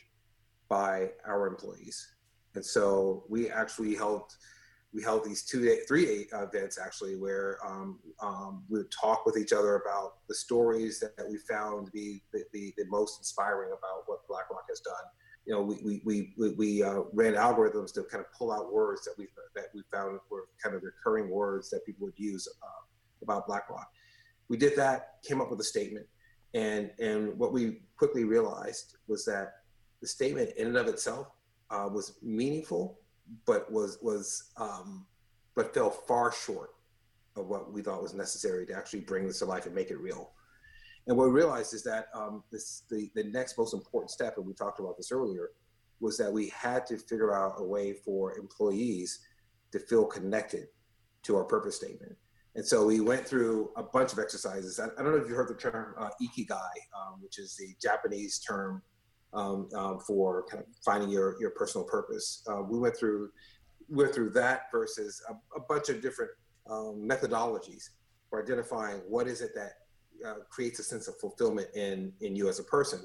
by 0.68 1.10
our 1.26 1.46
employees. 1.46 2.14
And 2.54 2.64
so 2.64 3.24
we 3.28 3.50
actually 3.50 3.94
helped 3.94 4.36
we 4.98 5.04
held 5.04 5.24
these 5.24 5.44
two 5.44 5.64
day, 5.64 5.78
three 5.86 6.04
day 6.04 6.26
events 6.32 6.76
actually, 6.76 7.14
where 7.14 7.58
um, 7.64 8.00
um, 8.20 8.64
we 8.68 8.78
would 8.78 8.90
talk 8.90 9.24
with 9.24 9.36
each 9.38 9.52
other 9.52 9.76
about 9.76 10.14
the 10.28 10.34
stories 10.34 10.98
that, 10.98 11.16
that 11.16 11.30
we 11.30 11.38
found 11.48 11.86
to 11.86 11.92
be 11.92 12.20
the, 12.32 12.42
the, 12.52 12.74
the, 12.76 12.84
most 12.86 13.20
inspiring 13.20 13.68
about 13.68 14.02
what 14.06 14.26
BlackRock 14.26 14.64
has 14.68 14.80
done. 14.80 14.94
You 15.46 15.54
know, 15.54 15.62
we 15.62 16.02
we 16.04 16.34
we, 16.36 16.50
we 16.54 16.82
uh, 16.82 17.02
ran 17.12 17.34
algorithms 17.34 17.94
to 17.94 18.02
kind 18.10 18.24
of 18.24 18.32
pull 18.36 18.50
out 18.50 18.72
words 18.72 19.04
that 19.04 19.14
we 19.16 19.28
that 19.54 19.66
we 19.72 19.82
found 19.92 20.18
were 20.30 20.48
kind 20.60 20.74
of 20.74 20.82
recurring 20.82 21.30
words 21.30 21.70
that 21.70 21.86
people 21.86 22.06
would 22.06 22.18
use 22.18 22.48
uh, 22.60 22.82
about 23.22 23.46
BlackRock. 23.46 23.88
We 24.48 24.56
did 24.56 24.74
that, 24.78 25.22
came 25.24 25.40
up 25.40 25.48
with 25.48 25.60
a 25.60 25.64
statement, 25.64 26.06
and 26.54 26.90
and 26.98 27.38
what 27.38 27.52
we 27.52 27.82
quickly 27.96 28.24
realized 28.24 28.96
was 29.06 29.24
that 29.26 29.52
the 30.00 30.08
statement 30.08 30.50
in 30.56 30.66
and 30.66 30.76
of 30.76 30.88
itself 30.88 31.28
uh, 31.70 31.88
was 31.88 32.18
meaningful 32.20 32.98
but 33.46 33.70
was 33.70 33.98
was 34.02 34.50
um, 34.56 35.06
but 35.54 35.74
fell 35.74 35.90
far 35.90 36.32
short 36.32 36.70
of 37.36 37.48
what 37.48 37.72
we 37.72 37.82
thought 37.82 38.02
was 38.02 38.14
necessary 38.14 38.66
to 38.66 38.74
actually 38.74 39.00
bring 39.00 39.26
this 39.26 39.40
to 39.40 39.44
life 39.44 39.66
and 39.66 39.74
make 39.74 39.90
it 39.90 39.98
real. 39.98 40.32
And 41.06 41.16
what 41.16 41.28
we 41.28 41.32
realized 41.32 41.72
is 41.74 41.82
that 41.84 42.06
um, 42.14 42.44
this 42.50 42.82
the 42.90 43.10
the 43.14 43.24
next 43.24 43.56
most 43.56 43.74
important 43.74 44.10
step, 44.10 44.36
and 44.36 44.46
we 44.46 44.54
talked 44.54 44.80
about 44.80 44.96
this 44.96 45.12
earlier, 45.12 45.50
was 46.00 46.16
that 46.18 46.32
we 46.32 46.48
had 46.48 46.86
to 46.86 46.96
figure 46.96 47.34
out 47.34 47.54
a 47.58 47.64
way 47.64 47.92
for 47.92 48.36
employees 48.38 49.20
to 49.72 49.78
feel 49.78 50.04
connected 50.04 50.66
to 51.22 51.36
our 51.36 51.44
purpose 51.44 51.76
statement. 51.76 52.16
And 52.54 52.66
so 52.66 52.86
we 52.86 53.00
went 53.00 53.26
through 53.26 53.70
a 53.76 53.82
bunch 53.82 54.12
of 54.12 54.18
exercises. 54.18 54.80
I, 54.80 54.86
I 54.86 55.02
don't 55.02 55.12
know 55.12 55.22
if 55.22 55.28
you 55.28 55.34
heard 55.34 55.48
the 55.48 55.54
term 55.54 55.94
uh, 55.98 56.10
ikigai, 56.20 56.70
um, 56.96 57.20
which 57.20 57.38
is 57.38 57.56
the 57.56 57.74
Japanese 57.80 58.38
term 58.40 58.82
um, 59.32 59.68
um, 59.74 60.00
for 60.00 60.44
kind 60.50 60.62
of 60.62 60.68
finding 60.84 61.10
your 61.10 61.36
your 61.40 61.50
personal 61.50 61.86
purpose. 61.86 62.42
Uh, 62.50 62.62
we 62.62 62.78
went 62.78 62.96
through 62.96 63.30
went 63.88 64.14
through 64.14 64.30
that 64.30 64.62
versus 64.70 65.22
a, 65.28 65.56
a 65.56 65.60
bunch 65.68 65.88
of 65.88 66.02
different 66.02 66.30
um, 66.68 67.06
methodologies 67.08 67.90
for 68.28 68.42
identifying 68.42 68.98
what 69.08 69.26
is 69.26 69.40
it 69.40 69.50
that 69.54 69.72
uh, 70.26 70.40
creates 70.50 70.78
a 70.78 70.82
sense 70.82 71.08
of 71.08 71.16
fulfillment 71.18 71.68
in 71.74 72.12
in 72.20 72.34
you 72.34 72.48
as 72.48 72.58
a 72.58 72.64
person, 72.64 73.00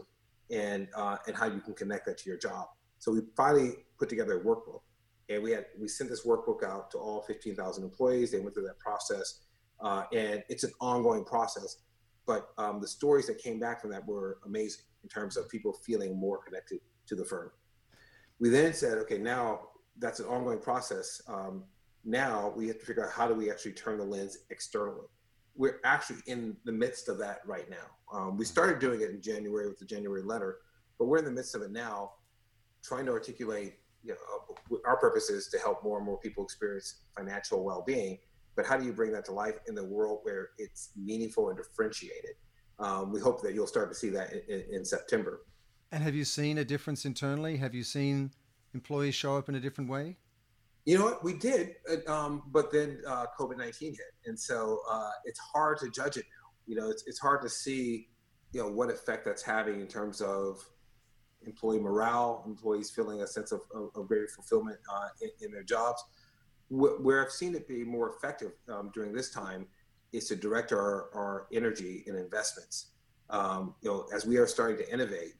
and 0.51 0.87
uh, 0.95 1.17
and 1.27 1.35
how 1.35 1.45
you 1.45 1.59
can 1.59 1.73
connect 1.73 2.05
that 2.05 2.17
to 2.17 2.29
your 2.29 2.37
job. 2.37 2.67
So 2.99 3.11
we 3.11 3.21
finally 3.35 3.71
put 3.99 4.09
together 4.09 4.39
a 4.39 4.43
workbook, 4.43 4.81
and 5.29 5.43
we 5.43 5.51
had 5.51 5.65
we 5.79 5.87
sent 5.87 6.09
this 6.09 6.25
workbook 6.25 6.63
out 6.63 6.89
to 6.91 6.97
all 6.97 7.21
15,000 7.23 7.83
employees. 7.83 8.31
They 8.31 8.39
went 8.39 8.53
through 8.53 8.67
that 8.67 8.79
process, 8.79 9.41
uh, 9.81 10.03
and 10.13 10.43
it's 10.49 10.63
an 10.63 10.71
ongoing 10.79 11.25
process. 11.25 11.77
But 12.25 12.49
um, 12.57 12.79
the 12.79 12.87
stories 12.87 13.27
that 13.27 13.37
came 13.39 13.59
back 13.59 13.81
from 13.81 13.91
that 13.91 14.07
were 14.07 14.37
amazing 14.45 14.85
in 15.03 15.09
terms 15.09 15.37
of 15.37 15.49
people 15.49 15.73
feeling 15.73 16.17
more 16.17 16.39
connected 16.43 16.79
to 17.07 17.15
the 17.15 17.25
firm. 17.25 17.51
We 18.39 18.49
then 18.49 18.73
said, 18.73 18.97
okay, 18.99 19.17
now 19.17 19.59
that's 19.99 20.19
an 20.19 20.25
ongoing 20.25 20.59
process. 20.59 21.21
Um, 21.27 21.65
now 22.03 22.53
we 22.55 22.67
have 22.67 22.79
to 22.79 22.85
figure 22.85 23.05
out 23.05 23.11
how 23.11 23.27
do 23.27 23.33
we 23.33 23.51
actually 23.51 23.73
turn 23.73 23.97
the 23.97 24.03
lens 24.03 24.39
externally. 24.49 25.07
We're 25.55 25.79
actually 25.85 26.19
in 26.25 26.57
the 26.65 26.71
midst 26.71 27.09
of 27.09 27.17
that 27.19 27.39
right 27.45 27.69
now. 27.69 27.85
Um, 28.11 28.37
we 28.37 28.45
started 28.45 28.79
doing 28.79 29.01
it 29.01 29.11
in 29.11 29.21
January 29.21 29.67
with 29.67 29.79
the 29.79 29.85
January 29.85 30.23
letter, 30.23 30.57
but 30.97 31.05
we're 31.05 31.19
in 31.19 31.25
the 31.25 31.31
midst 31.31 31.55
of 31.55 31.61
it 31.61 31.71
now, 31.71 32.11
trying 32.83 33.05
to 33.05 33.11
articulate 33.11 33.75
you 34.03 34.13
know, 34.13 34.79
our 34.85 34.97
purpose 34.97 35.29
is 35.29 35.47
to 35.47 35.57
help 35.57 35.83
more 35.83 35.97
and 35.97 36.05
more 36.05 36.17
people 36.19 36.43
experience 36.43 37.01
financial 37.17 37.63
well-being. 37.63 38.19
But 38.55 38.65
how 38.65 38.77
do 38.77 38.85
you 38.85 38.93
bring 38.93 39.11
that 39.13 39.25
to 39.25 39.31
life 39.31 39.55
in 39.67 39.75
the 39.75 39.83
world 39.83 40.19
where 40.23 40.49
it's 40.57 40.91
meaningful 40.95 41.49
and 41.49 41.57
differentiated? 41.57 42.35
Um, 42.79 43.11
we 43.11 43.19
hope 43.19 43.41
that 43.41 43.53
you'll 43.53 43.67
start 43.67 43.89
to 43.89 43.95
see 43.95 44.09
that 44.09 44.33
in, 44.47 44.63
in, 44.77 44.85
September. 44.85 45.41
And 45.91 46.03
have 46.03 46.15
you 46.15 46.25
seen 46.25 46.57
a 46.57 46.65
difference 46.65 47.05
internally? 47.05 47.57
Have 47.57 47.75
you 47.75 47.83
seen 47.83 48.31
employees 48.73 49.15
show 49.15 49.37
up 49.37 49.47
in 49.49 49.55
a 49.55 49.59
different 49.59 49.89
way? 49.89 50.17
You 50.85 50.97
know 50.97 51.05
what? 51.05 51.23
We 51.23 51.33
did, 51.33 51.75
uh, 51.89 52.11
um, 52.11 52.43
but 52.51 52.71
then 52.71 52.99
uh, 53.07 53.27
COVID 53.39 53.57
19 53.57 53.91
hit. 53.91 53.99
And 54.25 54.37
so 54.37 54.79
uh, 54.89 55.11
it's 55.23 55.39
hard 55.39 55.77
to 55.79 55.89
judge 55.89 56.17
it 56.17 56.25
now. 56.25 56.49
You 56.65 56.75
know, 56.75 56.89
it's, 56.89 57.03
it's 57.07 57.19
hard 57.19 57.41
to 57.43 57.49
see, 57.49 58.09
you 58.51 58.61
know, 58.61 58.69
what 58.69 58.89
effect 58.89 59.23
that's 59.23 59.43
having 59.43 59.79
in 59.79 59.87
terms 59.87 60.19
of 60.19 60.59
employee 61.45 61.79
morale, 61.79 62.43
employees 62.45 62.89
feeling 62.89 63.21
a 63.21 63.27
sense 63.27 63.51
of, 63.51 63.61
of, 63.73 63.89
of 63.95 64.07
greater 64.07 64.27
fulfillment 64.27 64.77
uh, 64.93 65.07
in, 65.21 65.29
in, 65.41 65.51
their 65.51 65.63
jobs. 65.63 66.03
Where 66.69 67.23
I've 67.23 67.31
seen 67.31 67.55
it 67.55 67.67
be 67.67 67.83
more 67.83 68.15
effective 68.15 68.53
um, 68.67 68.91
during 68.93 69.13
this 69.13 69.29
time 69.29 69.67
is 70.13 70.27
to 70.27 70.35
direct 70.35 70.71
our, 70.71 71.09
our 71.13 71.47
energy 71.51 72.03
and 72.07 72.17
investments. 72.17 72.91
Um, 73.29 73.75
you 73.81 73.89
know, 73.89 74.05
as 74.13 74.25
we 74.25 74.37
are 74.37 74.47
starting 74.47 74.77
to 74.77 74.93
innovate, 74.93 75.33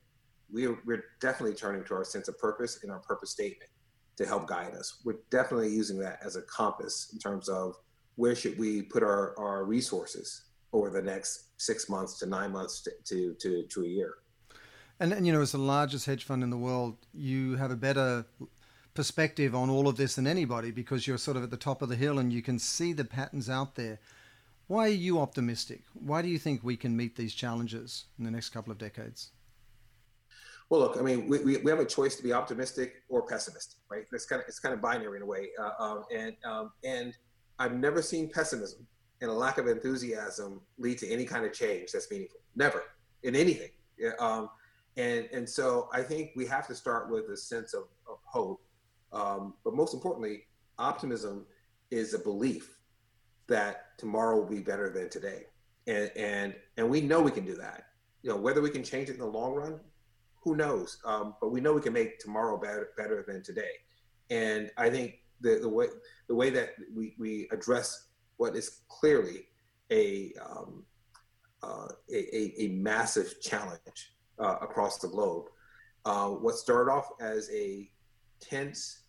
we 0.51 0.67
are, 0.67 0.77
we're 0.85 1.05
definitely 1.21 1.55
turning 1.55 1.83
to 1.85 1.93
our 1.93 2.03
sense 2.03 2.27
of 2.27 2.37
purpose 2.37 2.79
and 2.83 2.91
our 2.91 2.99
purpose 2.99 3.31
statement 3.31 3.69
to 4.17 4.25
help 4.25 4.47
guide 4.47 4.73
us. 4.73 5.01
We're 5.05 5.19
definitely 5.29 5.69
using 5.69 5.97
that 5.99 6.19
as 6.23 6.35
a 6.35 6.41
compass 6.43 7.09
in 7.13 7.19
terms 7.19 7.49
of 7.49 7.75
where 8.15 8.35
should 8.35 8.59
we 8.59 8.81
put 8.81 9.03
our, 9.03 9.37
our 9.39 9.63
resources 9.63 10.43
over 10.71 10.89
the 10.89 11.01
next 11.01 11.49
six 11.57 11.89
months 11.89 12.19
to 12.19 12.25
nine 12.25 12.51
months 12.51 12.81
to, 12.81 12.91
to, 13.05 13.33
to, 13.35 13.63
to 13.63 13.81
a 13.83 13.87
year. 13.87 14.15
And, 14.99 15.11
and, 15.11 15.25
you 15.25 15.33
know, 15.33 15.41
as 15.41 15.51
the 15.51 15.57
largest 15.57 16.05
hedge 16.05 16.23
fund 16.23 16.43
in 16.43 16.49
the 16.49 16.57
world, 16.57 16.97
you 17.13 17.55
have 17.57 17.71
a 17.71 17.75
better 17.75 18.25
perspective 18.93 19.55
on 19.55 19.69
all 19.69 19.87
of 19.87 19.97
this 19.97 20.15
than 20.15 20.27
anybody 20.27 20.71
because 20.71 21.07
you're 21.07 21.17
sort 21.17 21.35
of 21.35 21.43
at 21.43 21.49
the 21.49 21.57
top 21.57 21.81
of 21.81 21.89
the 21.89 21.95
hill 21.95 22.19
and 22.19 22.31
you 22.31 22.41
can 22.41 22.59
see 22.59 22.93
the 22.93 23.03
patterns 23.03 23.49
out 23.49 23.75
there. 23.75 23.99
Why 24.67 24.85
are 24.85 24.89
you 24.89 25.19
optimistic? 25.19 25.83
Why 25.93 26.21
do 26.21 26.29
you 26.29 26.39
think 26.39 26.63
we 26.63 26.77
can 26.77 26.95
meet 26.95 27.15
these 27.15 27.33
challenges 27.33 28.05
in 28.17 28.23
the 28.23 28.31
next 28.31 28.49
couple 28.49 28.71
of 28.71 28.77
decades? 28.77 29.31
Well, 30.69 30.79
look, 30.79 30.97
I 30.97 31.01
mean, 31.01 31.27
we, 31.27 31.39
we, 31.39 31.57
we 31.57 31.69
have 31.69 31.79
a 31.79 31.85
choice 31.85 32.15
to 32.15 32.23
be 32.23 32.31
optimistic 32.31 33.03
or 33.09 33.21
pessimistic, 33.27 33.79
right? 33.89 34.05
It's 34.11 34.25
kind 34.25 34.41
of 34.41 34.47
it's 34.47 34.59
kind 34.59 34.73
of 34.73 34.81
binary 34.81 35.17
in 35.17 35.23
a 35.23 35.25
way, 35.25 35.49
uh, 35.61 35.83
um, 35.83 36.05
and 36.11 36.35
um, 36.45 36.71
and 36.83 37.13
I've 37.59 37.73
never 37.73 38.01
seen 38.01 38.29
pessimism 38.29 38.87
and 39.21 39.29
a 39.29 39.33
lack 39.33 39.57
of 39.57 39.67
enthusiasm 39.67 40.61
lead 40.77 40.97
to 40.99 41.09
any 41.09 41.25
kind 41.25 41.45
of 41.45 41.53
change 41.53 41.91
that's 41.91 42.09
meaningful. 42.09 42.39
Never 42.55 42.83
in 43.23 43.35
anything. 43.35 43.69
Um, 44.19 44.49
and 44.97 45.27
and 45.33 45.47
so 45.47 45.89
I 45.93 46.01
think 46.01 46.31
we 46.35 46.45
have 46.47 46.67
to 46.67 46.75
start 46.75 47.11
with 47.11 47.29
a 47.29 47.37
sense 47.37 47.73
of, 47.73 47.83
of 48.07 48.17
hope, 48.23 48.61
um, 49.11 49.53
but 49.63 49.75
most 49.75 49.93
importantly, 49.93 50.45
optimism 50.79 51.45
is 51.91 52.13
a 52.13 52.19
belief 52.19 52.77
that 53.47 53.97
tomorrow 53.97 54.37
will 54.37 54.49
be 54.49 54.61
better 54.61 54.89
than 54.89 55.09
today. 55.09 55.43
And 55.87 56.11
and 56.15 56.55
and 56.77 56.89
we 56.89 57.01
know 57.01 57.21
we 57.21 57.31
can 57.31 57.45
do 57.45 57.55
that. 57.55 57.85
You 58.21 58.29
know, 58.29 58.37
whether 58.37 58.61
we 58.61 58.69
can 58.69 58.83
change 58.83 59.09
it 59.09 59.13
in 59.13 59.19
the 59.19 59.25
long 59.25 59.53
run, 59.53 59.79
who 60.41 60.55
knows? 60.55 60.97
Um, 61.05 61.35
but 61.41 61.51
we 61.51 61.61
know 61.61 61.73
we 61.73 61.81
can 61.81 61.93
make 61.93 62.19
tomorrow 62.19 62.57
better 62.57 62.89
better 62.97 63.23
than 63.27 63.43
today. 63.43 63.71
And 64.29 64.71
I 64.77 64.89
think 64.89 65.19
the, 65.41 65.59
the 65.59 65.69
way 65.69 65.87
the 66.27 66.35
way 66.35 66.49
that 66.51 66.75
we, 66.95 67.15
we 67.19 67.47
address 67.51 68.07
what 68.37 68.55
is 68.55 68.81
clearly 68.87 69.47
a 69.91 70.33
um, 70.41 70.85
uh, 71.61 71.87
a, 72.11 72.61
a, 72.61 72.67
massive 72.69 73.39
challenge 73.41 74.15
uh, 74.37 74.57
across 74.61 74.99
the 74.99 75.07
globe. 75.07 75.45
Uh, 76.03 76.27
what 76.27 76.55
started 76.55 76.91
off 76.91 77.11
as 77.21 77.49
a 77.53 77.89
tense, 78.41 79.03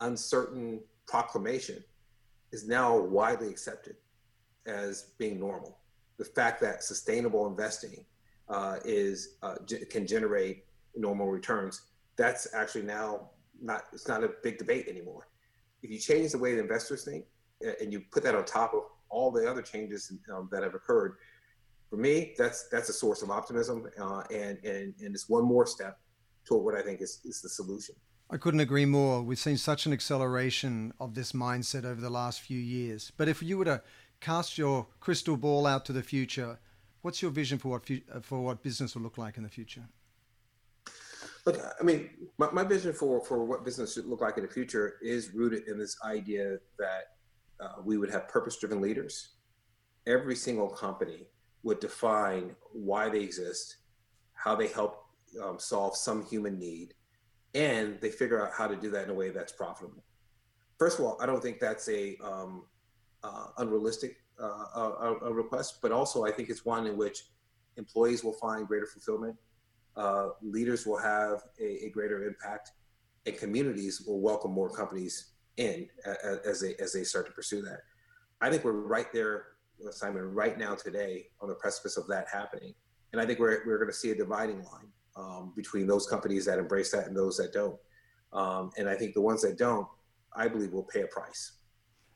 uncertain 0.00 0.80
proclamation 1.08 1.82
is 2.52 2.66
now 2.66 2.98
widely 2.98 3.48
accepted 3.48 3.96
as 4.66 5.12
being 5.18 5.38
normal. 5.38 5.78
The 6.18 6.24
fact 6.24 6.60
that 6.62 6.82
sustainable 6.82 7.46
investing 7.46 8.04
uh, 8.48 8.76
is 8.84 9.36
uh, 9.42 9.56
can 9.90 10.06
generate 10.06 10.64
normal 10.94 11.28
returns, 11.28 11.82
that's 12.16 12.54
actually 12.54 12.82
now 12.82 13.30
not 13.60 13.84
it's 13.92 14.08
not 14.08 14.24
a 14.24 14.30
big 14.42 14.58
debate 14.58 14.88
anymore. 14.88 15.28
If 15.82 15.90
you 15.90 15.98
change 15.98 16.32
the 16.32 16.38
way 16.38 16.54
the 16.54 16.60
investors 16.60 17.04
think 17.04 17.26
and 17.80 17.92
you 17.92 18.00
put 18.10 18.22
that 18.22 18.34
on 18.34 18.44
top 18.44 18.74
of 18.74 18.82
all 19.08 19.30
the 19.30 19.48
other 19.48 19.62
changes 19.62 20.12
um, 20.34 20.48
that 20.50 20.62
have 20.62 20.74
occurred, 20.74 21.16
for 21.90 21.96
me, 21.96 22.34
that's 22.36 22.68
that's 22.68 22.88
a 22.88 22.92
source 22.92 23.22
of 23.22 23.30
optimism, 23.30 23.88
uh, 24.00 24.22
and 24.32 24.58
and 24.64 24.94
and 25.00 25.14
it's 25.14 25.28
one 25.28 25.44
more 25.44 25.66
step 25.66 25.98
toward 26.44 26.64
what 26.64 26.74
I 26.74 26.82
think 26.82 27.00
is 27.00 27.20
is 27.24 27.40
the 27.40 27.48
solution. 27.48 27.94
I 28.28 28.38
couldn't 28.38 28.60
agree 28.60 28.86
more. 28.86 29.22
We've 29.22 29.38
seen 29.38 29.56
such 29.56 29.86
an 29.86 29.92
acceleration 29.92 30.92
of 30.98 31.14
this 31.14 31.30
mindset 31.32 31.84
over 31.84 32.00
the 32.00 32.10
last 32.10 32.40
few 32.40 32.58
years. 32.58 33.12
But 33.16 33.28
if 33.28 33.40
you 33.40 33.56
were 33.58 33.64
to 33.66 33.82
cast 34.20 34.58
your 34.58 34.88
crystal 34.98 35.36
ball 35.36 35.64
out 35.64 35.84
to 35.84 35.92
the 35.92 36.02
future, 36.02 36.58
what's 37.02 37.22
your 37.22 37.30
vision 37.30 37.58
for 37.58 37.68
what 37.68 37.88
for 38.22 38.40
what 38.40 38.62
business 38.64 38.96
will 38.96 39.02
look 39.02 39.16
like 39.16 39.36
in 39.36 39.44
the 39.44 39.48
future? 39.48 39.84
Look, 41.44 41.60
I 41.80 41.84
mean, 41.84 42.10
my, 42.38 42.50
my 42.50 42.64
vision 42.64 42.92
for 42.92 43.24
for 43.24 43.44
what 43.44 43.64
business 43.64 43.94
should 43.94 44.06
look 44.06 44.20
like 44.20 44.36
in 44.38 44.42
the 44.42 44.50
future 44.50 44.96
is 45.00 45.32
rooted 45.32 45.68
in 45.68 45.78
this 45.78 45.96
idea 46.04 46.58
that 46.80 47.04
uh, 47.60 47.80
we 47.84 47.96
would 47.96 48.10
have 48.10 48.26
purpose-driven 48.26 48.80
leaders. 48.80 49.36
Every 50.08 50.34
single 50.34 50.68
company 50.68 51.28
would 51.62 51.78
define 51.78 52.56
why 52.72 53.08
they 53.08 53.20
exist, 53.20 53.76
how 54.34 54.56
they 54.56 54.66
help 54.66 55.04
um, 55.40 55.60
solve 55.60 55.96
some 55.96 56.26
human 56.26 56.58
need, 56.58 56.94
and 57.56 57.98
they 58.02 58.10
figure 58.10 58.44
out 58.44 58.52
how 58.52 58.68
to 58.68 58.76
do 58.76 58.90
that 58.90 59.04
in 59.04 59.10
a 59.10 59.14
way 59.14 59.30
that's 59.30 59.52
profitable. 59.52 60.04
First 60.78 60.98
of 60.98 61.06
all, 61.06 61.16
I 61.20 61.26
don't 61.26 61.42
think 61.42 61.58
that's 61.58 61.88
a 61.88 62.16
um, 62.22 62.64
uh, 63.24 63.46
unrealistic 63.58 64.18
uh, 64.38 64.44
a, 64.44 65.16
a 65.22 65.32
request, 65.32 65.78
but 65.80 65.90
also 65.90 66.26
I 66.26 66.30
think 66.30 66.50
it's 66.50 66.66
one 66.66 66.86
in 66.86 66.98
which 66.98 67.24
employees 67.78 68.22
will 68.22 68.34
find 68.34 68.68
greater 68.68 68.86
fulfillment, 68.86 69.34
uh, 69.96 70.28
leaders 70.42 70.86
will 70.86 70.98
have 70.98 71.44
a, 71.58 71.86
a, 71.86 71.88
greater 71.88 72.24
impact, 72.24 72.72
and 73.24 73.34
communities 73.38 74.02
will 74.06 74.20
welcome 74.20 74.52
more 74.52 74.68
companies 74.68 75.32
in 75.56 75.88
uh, 76.06 76.36
as 76.44 76.60
they 76.60 76.74
as 76.74 76.92
they 76.92 77.02
start 77.02 77.24
to 77.24 77.32
pursue 77.32 77.62
that. 77.62 77.80
I 78.42 78.50
think 78.50 78.62
we're 78.62 78.72
right 78.72 79.10
there, 79.14 79.46
Simon, 79.90 80.34
right 80.34 80.58
now 80.58 80.74
today 80.74 81.28
on 81.40 81.48
the 81.48 81.54
precipice 81.54 81.96
of 81.96 82.06
that 82.08 82.26
happening, 82.30 82.74
and 83.14 83.22
I 83.22 83.24
think 83.24 83.38
we're 83.38 83.62
we're 83.64 83.78
going 83.78 83.90
to 83.90 83.96
see 83.96 84.10
a 84.10 84.14
dividing 84.14 84.62
line 84.64 84.92
um, 85.16 85.52
between 85.56 85.86
those 85.86 86.06
companies 86.06 86.44
that 86.44 86.58
embrace 86.58 86.90
that 86.92 87.06
and 87.06 87.16
those 87.16 87.36
that 87.38 87.52
don't. 87.52 87.76
Um, 88.32 88.70
and 88.76 88.88
I 88.88 88.94
think 88.94 89.14
the 89.14 89.20
ones 89.20 89.42
that 89.42 89.56
don't, 89.56 89.86
I 90.34 90.48
believe, 90.48 90.72
will 90.72 90.82
pay 90.82 91.02
a 91.02 91.06
price. 91.06 91.52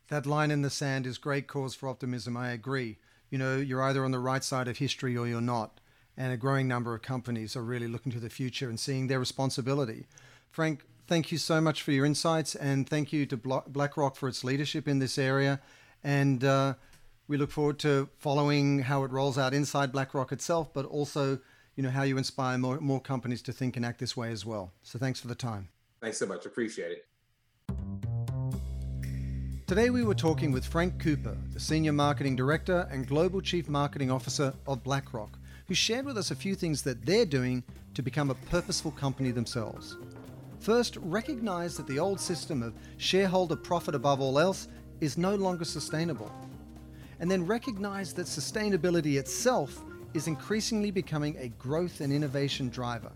That 0.08 0.26
line 0.26 0.50
in 0.50 0.62
the 0.62 0.70
sand 0.70 1.06
is 1.06 1.18
great 1.18 1.46
cause 1.46 1.74
for 1.74 1.88
optimism. 1.88 2.36
I 2.36 2.50
agree. 2.50 2.98
You 3.30 3.38
know, 3.38 3.56
you're 3.56 3.82
either 3.82 4.04
on 4.04 4.10
the 4.10 4.18
right 4.18 4.42
side 4.42 4.68
of 4.68 4.78
history 4.78 5.16
or 5.16 5.26
you're 5.26 5.40
not. 5.40 5.80
And 6.16 6.32
a 6.32 6.36
growing 6.36 6.68
number 6.68 6.94
of 6.94 7.02
companies 7.02 7.56
are 7.56 7.62
really 7.62 7.86
looking 7.86 8.12
to 8.12 8.20
the 8.20 8.28
future 8.28 8.68
and 8.68 8.78
seeing 8.78 9.06
their 9.06 9.20
responsibility. 9.20 10.06
Frank, 10.50 10.84
thank 11.06 11.32
you 11.32 11.38
so 11.38 11.60
much 11.60 11.82
for 11.82 11.92
your 11.92 12.04
insights 12.04 12.54
and 12.54 12.88
thank 12.88 13.12
you 13.12 13.24
to 13.26 13.36
BlackRock 13.36 14.16
for 14.16 14.28
its 14.28 14.44
leadership 14.44 14.88
in 14.88 14.98
this 14.98 15.16
area. 15.16 15.60
And 16.02 16.42
uh, 16.44 16.74
we 17.28 17.36
look 17.36 17.52
forward 17.52 17.78
to 17.80 18.08
following 18.18 18.80
how 18.80 19.04
it 19.04 19.12
rolls 19.12 19.38
out 19.38 19.54
inside 19.54 19.92
BlackRock 19.92 20.32
itself, 20.32 20.74
but 20.74 20.84
also, 20.84 21.38
you 21.76 21.82
know, 21.82 21.90
how 21.90 22.02
you 22.02 22.18
inspire 22.18 22.58
more, 22.58 22.80
more 22.80 23.00
companies 23.00 23.42
to 23.42 23.52
think 23.52 23.76
and 23.76 23.86
act 23.86 24.00
this 24.00 24.16
way 24.16 24.30
as 24.30 24.44
well. 24.44 24.72
So 24.82 24.98
thanks 24.98 25.20
for 25.20 25.28
the 25.28 25.34
time. 25.34 25.68
Thanks 26.00 26.18
so 26.18 26.26
much. 26.26 26.46
Appreciate 26.46 26.92
it. 26.92 27.06
Today 29.66 29.90
we 29.90 30.02
were 30.02 30.14
talking 30.14 30.50
with 30.50 30.66
Frank 30.66 30.98
Cooper, 30.98 31.36
the 31.52 31.60
Senior 31.60 31.92
Marketing 31.92 32.34
Director 32.34 32.88
and 32.90 33.06
Global 33.06 33.40
Chief 33.40 33.68
Marketing 33.68 34.10
Officer 34.10 34.52
of 34.66 34.82
BlackRock, 34.82 35.38
who 35.68 35.74
shared 35.74 36.06
with 36.06 36.18
us 36.18 36.32
a 36.32 36.34
few 36.34 36.56
things 36.56 36.82
that 36.82 37.06
they're 37.06 37.24
doing 37.24 37.62
to 37.94 38.02
become 38.02 38.30
a 38.30 38.34
purposeful 38.34 38.90
company 38.90 39.30
themselves. 39.30 39.96
First, 40.58 40.96
recognize 40.96 41.76
that 41.76 41.86
the 41.86 42.00
old 42.00 42.20
system 42.20 42.62
of 42.62 42.74
shareholder 42.96 43.54
profit 43.54 43.94
above 43.94 44.20
all 44.20 44.40
else 44.40 44.66
is 45.00 45.16
no 45.16 45.36
longer 45.36 45.64
sustainable. 45.64 46.32
And 47.20 47.30
then 47.30 47.46
recognize 47.46 48.12
that 48.14 48.26
sustainability 48.26 49.20
itself 49.20 49.84
is 50.14 50.26
increasingly 50.26 50.90
becoming 50.90 51.36
a 51.38 51.48
growth 51.48 52.00
and 52.00 52.12
innovation 52.12 52.68
driver. 52.68 53.12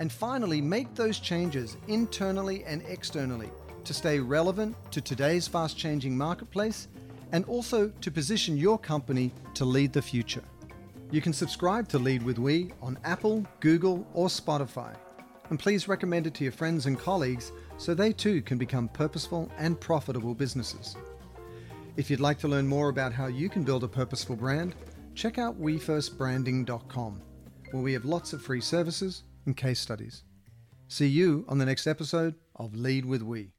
And 0.00 0.10
finally, 0.10 0.60
make 0.60 0.94
those 0.94 1.18
changes 1.18 1.76
internally 1.88 2.64
and 2.64 2.82
externally 2.88 3.50
to 3.84 3.94
stay 3.94 4.18
relevant 4.18 4.76
to 4.90 5.00
today's 5.00 5.46
fast 5.46 5.76
changing 5.76 6.16
marketplace 6.16 6.88
and 7.32 7.44
also 7.46 7.88
to 8.00 8.10
position 8.10 8.56
your 8.56 8.78
company 8.78 9.32
to 9.54 9.64
lead 9.64 9.92
the 9.92 10.02
future. 10.02 10.42
You 11.10 11.20
can 11.20 11.32
subscribe 11.32 11.88
to 11.88 11.98
Lead 11.98 12.22
with 12.22 12.38
We 12.38 12.72
on 12.82 12.98
Apple, 13.04 13.46
Google, 13.60 14.06
or 14.14 14.28
Spotify. 14.28 14.94
And 15.50 15.58
please 15.58 15.86
recommend 15.86 16.26
it 16.26 16.34
to 16.34 16.44
your 16.44 16.52
friends 16.52 16.86
and 16.86 16.98
colleagues 16.98 17.52
so 17.76 17.94
they 17.94 18.12
too 18.12 18.40
can 18.42 18.58
become 18.58 18.88
purposeful 18.88 19.50
and 19.58 19.78
profitable 19.78 20.34
businesses. 20.34 20.96
If 21.96 22.10
you'd 22.10 22.20
like 22.20 22.38
to 22.40 22.48
learn 22.48 22.66
more 22.66 22.88
about 22.88 23.12
how 23.12 23.26
you 23.26 23.48
can 23.48 23.62
build 23.62 23.84
a 23.84 23.88
purposeful 23.88 24.34
brand, 24.34 24.74
check 25.14 25.38
out 25.38 25.60
WeFirstBranding.com, 25.60 27.22
where 27.70 27.82
we 27.82 27.92
have 27.92 28.04
lots 28.04 28.32
of 28.32 28.42
free 28.42 28.60
services 28.60 29.24
and 29.46 29.56
case 29.56 29.80
studies. 29.80 30.24
See 30.88 31.08
you 31.08 31.44
on 31.48 31.58
the 31.58 31.66
next 31.66 31.86
episode 31.86 32.34
of 32.56 32.74
Lead 32.74 33.04
with 33.04 33.22
We. 33.22 33.53